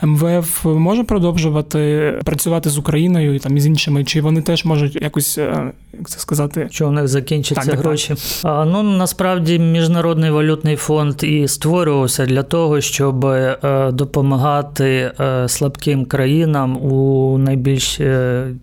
МВФ 0.03 0.65
може 0.65 1.03
продовжувати 1.03 2.13
працювати 2.25 2.69
з 2.69 2.77
Україною 2.77 3.35
і 3.35 3.39
там 3.39 3.59
з 3.59 3.65
іншими, 3.65 4.03
чи 4.03 4.21
вони 4.21 4.41
теж 4.41 4.65
можуть 4.65 5.01
якось 5.01 5.38
е, 5.38 5.71
як 5.99 6.09
це 6.09 6.19
сказати, 6.19 6.67
що 6.71 6.88
у 6.88 6.91
них 6.91 7.07
закінчаться 7.07 7.71
так, 7.71 7.79
гроші? 7.79 8.07
Так. 8.09 8.17
А, 8.43 8.65
Ну 8.65 8.83
насправді 8.83 9.59
міжнародний 9.59 10.31
валютний 10.31 10.75
фонд 10.75 11.23
і 11.23 11.47
створювався 11.47 12.25
для 12.25 12.43
того, 12.43 12.81
щоб 12.81 13.25
е, 13.25 13.57
допомагати 13.93 15.11
слабким 15.47 16.05
країнам 16.05 16.77
у 16.77 17.38
найбільш 17.38 17.99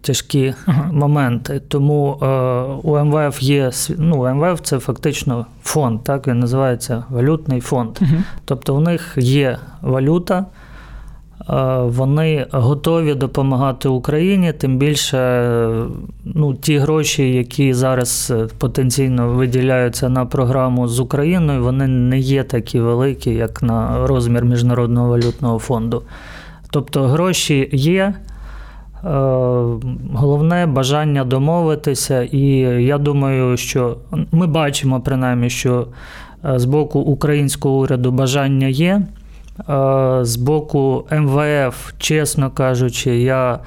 тяжкі 0.03 0.55
ага. 0.67 0.93
моменти. 0.93 1.61
Тому 1.69 2.19
у 2.83 2.99
МВФ 2.99 3.43
є 3.43 3.71
ну, 4.03 4.35
МВФ 4.35 4.61
це 4.63 4.79
фактично 4.79 5.47
фонд, 5.63 6.05
так 6.05 6.27
він 6.29 6.39
називається 6.39 7.05
валютний 7.11 7.61
фонд. 7.61 7.99
Угу. 8.01 8.23
Тобто 8.45 8.77
у 8.77 8.81
них 8.81 9.15
є 9.17 9.59
валюта, 9.83 10.47
вони 11.83 12.47
готові 12.53 13.15
допомагати 13.15 13.89
Україні, 13.89 14.53
тим 14.53 14.79
більше 14.79 15.69
ну, 16.25 16.55
ті 16.55 16.79
гроші, 16.79 17.33
які 17.33 17.75
зараз 17.75 18.33
потенційно 18.59 19.29
виділяються 19.29 20.09
на 20.09 20.27
програму 20.27 20.89
з 20.89 21.01
Україною, 21.01 21.63
вони 21.63 21.87
не 21.87 22.19
є 22.19 22.45
такі 22.45 22.81
великі, 22.81 23.31
як 23.31 23.63
на 23.63 24.07
розмір 24.07 24.45
Міжнародного 24.45 25.09
валютного 25.09 25.59
фонду. 25.59 26.03
Тобто 26.71 27.03
гроші 27.03 27.69
є. 27.73 28.15
Е, 29.05 29.09
головне 30.15 30.67
бажання 30.67 31.25
домовитися, 31.25 32.23
і 32.23 32.41
я 32.85 32.99
думаю, 32.99 33.57
що 33.57 33.97
ми 34.33 34.47
бачимо 34.47 35.01
принаймні, 35.01 35.51
що 35.51 35.87
з 36.45 36.65
боку 36.65 37.01
українського 37.01 37.79
уряду 37.79 38.11
бажання 38.11 38.67
є. 38.67 39.03
З 40.23 40.37
боку 40.37 41.05
МВФ, 41.13 41.93
чесно 41.99 42.51
кажучи, 42.51 43.17
я 43.17 43.59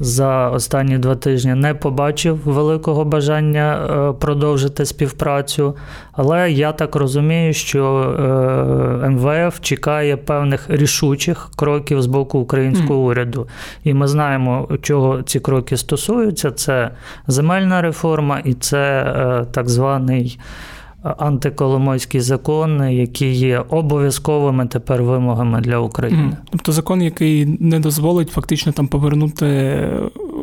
за 0.00 0.48
останні 0.48 0.98
два 0.98 1.14
тижні 1.14 1.54
не 1.54 1.74
побачив 1.74 2.40
великого 2.44 3.04
бажання 3.04 3.88
е, 4.10 4.12
продовжити 4.12 4.84
співпрацю, 4.84 5.76
але 6.12 6.52
я 6.52 6.72
так 6.72 6.96
розумію, 6.96 7.52
що 7.52 7.84
е, 9.02 9.08
МВФ 9.08 9.60
чекає 9.60 10.16
певних 10.16 10.66
рішучих 10.68 11.50
кроків 11.56 12.02
з 12.02 12.06
боку 12.06 12.38
українського 12.38 13.00
уряду. 13.00 13.46
І 13.84 13.94
ми 13.94 14.08
знаємо, 14.08 14.68
чого 14.82 15.22
ці 15.22 15.40
кроки 15.40 15.76
стосуються: 15.76 16.50
це 16.50 16.90
земельна 17.26 17.82
реформа 17.82 18.40
і 18.44 18.54
це 18.54 19.02
е, 19.02 19.46
так 19.52 19.68
званий 19.68 20.38
антиколомойський 21.02 22.20
закон, 22.20 22.92
які 22.92 23.30
є 23.30 23.64
обов'язковими 23.68 24.66
тепер 24.66 25.02
вимогами 25.02 25.60
для 25.60 25.78
України. 25.78 26.36
Тобто 26.50 26.72
закон, 26.72 27.02
який 27.02 27.46
не 27.46 27.80
дозволить 27.80 28.30
фактично 28.30 28.72
там 28.72 28.88
повернути 28.88 29.78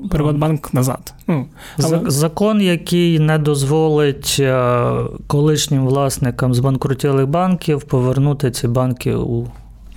Приватбанк 0.10 0.74
назад. 0.74 1.14
Ну, 1.28 1.46
але... 1.84 2.02
Закон, 2.08 2.62
який 2.62 3.20
не 3.20 3.38
дозволить 3.38 4.38
е, 4.40 4.92
колишнім 5.28 5.86
власникам 5.86 6.54
збанкрутілих 6.54 7.28
банків 7.28 7.84
повернути 7.84 8.52
ці 8.52 8.68
банки 8.68 9.16
у 9.16 9.48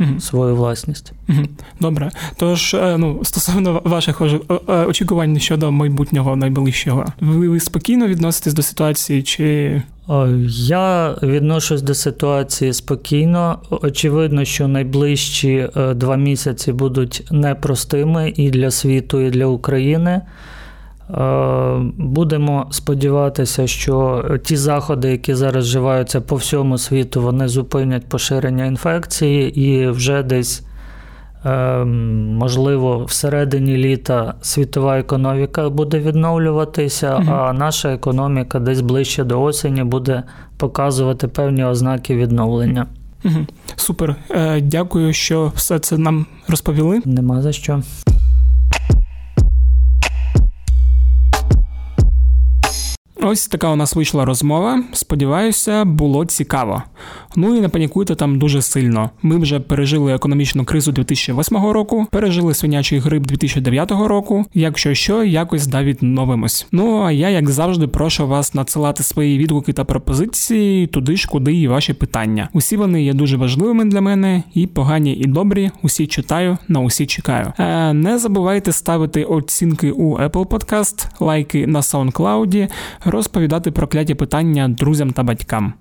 угу. 0.01 0.21
свою 0.21 0.57
власність. 0.57 1.13
Угу. 1.29 1.39
Добре. 1.81 2.11
Тож, 2.37 2.75
е, 2.75 2.97
ну, 2.99 3.21
стосовно 3.23 3.83
ваших 3.85 4.21
е, 4.21 4.73
очікувань 4.73 5.41
щодо 5.41 5.73
майбутнього 5.73 6.37
найближчого, 6.37 7.05
ви 7.21 7.61
спокійно 7.61 8.07
відноситесь 8.07 8.55
до 8.55 8.63
ситуації? 8.63 9.23
чи... 9.23 9.83
Я 10.49 11.15
відношусь 11.23 11.83
до 11.83 11.95
ситуації 11.95 12.73
спокійно. 12.73 13.59
Очевидно, 13.71 14.45
що 14.45 14.69
найближчі 14.69 15.69
е, 15.77 15.95
два 15.95 16.17
місяці 16.17 16.73
будуть 16.73 17.25
непростими 17.31 18.33
і 18.37 18.51
для 18.51 18.71
світу, 18.71 19.21
і 19.21 19.31
для 19.31 19.47
України. 19.47 20.21
Е, 21.15 21.93
будемо 21.97 22.67
сподіватися, 22.71 23.67
що 23.67 24.25
ті 24.45 24.57
заходи, 24.57 25.11
які 25.11 25.35
зараз 25.35 25.65
вживаються 25.65 26.21
по 26.21 26.37
всьому 26.37 26.79
світу, 26.79 27.23
вони 27.23 27.49
зупинять 27.49 28.07
поширення 28.09 28.67
інфекції 28.67 29.61
і 29.61 29.89
вже 29.89 30.23
десь, 30.23 30.65
е, 31.45 31.85
можливо, 31.85 33.05
всередині 33.05 33.77
літа 33.77 34.35
світова 34.41 34.99
економіка 34.99 35.69
буде 35.69 35.99
відновлюватися, 35.99 37.17
угу. 37.17 37.33
а 37.33 37.53
наша 37.53 37.93
економіка 37.93 38.61
десь 38.61 38.81
ближче 38.81 39.25
до 39.25 39.43
осені 39.43 39.85
буде 39.85 40.23
показувати 40.57 41.29
певні 41.29 41.65
ознаки 41.65 42.17
відновлення. 42.17 42.87
Угу. 43.25 43.47
Супер. 43.77 44.17
Е, 44.31 44.61
дякую, 44.61 45.13
що 45.13 45.53
все 45.55 45.79
це 45.79 45.99
нам 45.99 46.27
розповіли. 46.49 47.01
Нема 47.05 47.43
за 47.43 47.53
що. 47.53 47.83
Ось 53.33 53.47
така 53.47 53.69
у 53.69 53.77
нас 53.77 53.97
вийшла 53.97 54.25
розмова. 54.25 54.83
Сподіваюся, 54.93 55.85
було 55.85 56.25
цікаво. 56.25 56.83
Ну 57.37 57.57
і 57.57 57.61
не 57.61 57.69
панікуйте 57.69 58.15
там 58.15 58.39
дуже 58.39 58.63
сильно. 58.63 59.11
Ми 59.23 59.39
вже 59.39 59.61
пережили 59.61 60.15
економічну 60.15 60.65
кризу 60.65 60.93
2008 60.93 61.57
року, 61.59 62.07
пережили 62.11 62.55
свинячий 62.55 62.99
грип 62.99 63.27
2009 63.27 63.91
року. 63.91 64.45
Якщо 64.55 64.95
що, 64.95 65.25
якось 65.25 65.67
да 65.67 65.83
відновимось. 65.83 66.67
Ну 66.73 67.03
а 67.03 67.13
я, 67.13 67.29
як 67.29 67.51
завжди, 67.51 67.87
прошу 67.87 68.27
вас 68.27 68.55
надсилати 68.55 69.03
свої 69.03 69.39
відгуки 69.39 69.73
та 69.73 69.85
пропозиції 69.85 70.87
туди 70.87 71.17
ж, 71.17 71.29
куди 71.29 71.55
і 71.55 71.69
ваші 71.69 71.93
питання. 71.93 72.49
Усі 72.53 72.77
вони 72.77 73.03
є 73.03 73.15
дуже 73.15 73.37
важливими 73.37 73.85
для 73.85 74.01
мене, 74.01 74.43
і 74.55 74.67
погані, 74.67 75.13
і 75.13 75.25
добрі. 75.25 75.71
Усі 75.83 76.07
читаю, 76.07 76.59
на 76.69 76.81
усі 76.81 77.07
чекаю. 77.07 77.53
Е, 77.59 77.93
Не 77.93 78.19
забувайте 78.19 78.73
ставити 78.73 79.25
оцінки 79.25 79.91
у 79.91 80.19
Apple 80.19 80.47
Podcast, 80.47 81.07
лайки 81.21 81.67
на 81.67 81.81
SoundCloud, 81.81 82.69
розповідати 83.05 83.71
про 83.71 83.87
кляті 83.87 84.15
питання 84.15 84.69
друзям 84.69 85.11
та 85.11 85.23
батькам. 85.23 85.73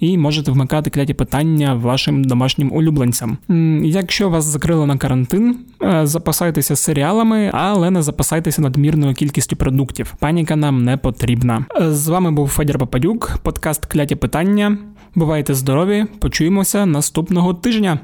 І 0.00 0.18
можете 0.18 0.50
вмикати 0.50 0.90
кляті 0.90 1.14
питання 1.14 1.74
вашим 1.74 2.24
домашнім 2.24 2.72
улюбленцям. 2.72 3.38
Якщо 3.84 4.30
вас 4.30 4.44
закрили 4.44 4.86
на 4.86 4.96
карантин, 4.96 5.56
е, 5.82 6.06
запасайтеся 6.06 6.76
серіалами, 6.76 7.50
але 7.54 7.90
не 7.90 8.02
запасайтеся 8.02 8.62
надмірною 8.62 9.14
кількістю 9.14 9.56
продуктів. 9.56 10.14
Паніка 10.18 10.56
нам 10.56 10.84
не 10.84 10.96
потрібна. 10.96 11.64
Е, 11.80 11.92
з 11.92 12.08
вами 12.08 12.30
був 12.30 12.48
Федір 12.48 12.78
Пападюк, 12.78 13.38
подкаст 13.42 13.86
Кляті 13.86 14.14
питання. 14.14 14.78
Бувайте 15.14 15.54
здорові! 15.54 16.04
Почуємося 16.18 16.86
наступного 16.86 17.54
тижня. 17.54 18.00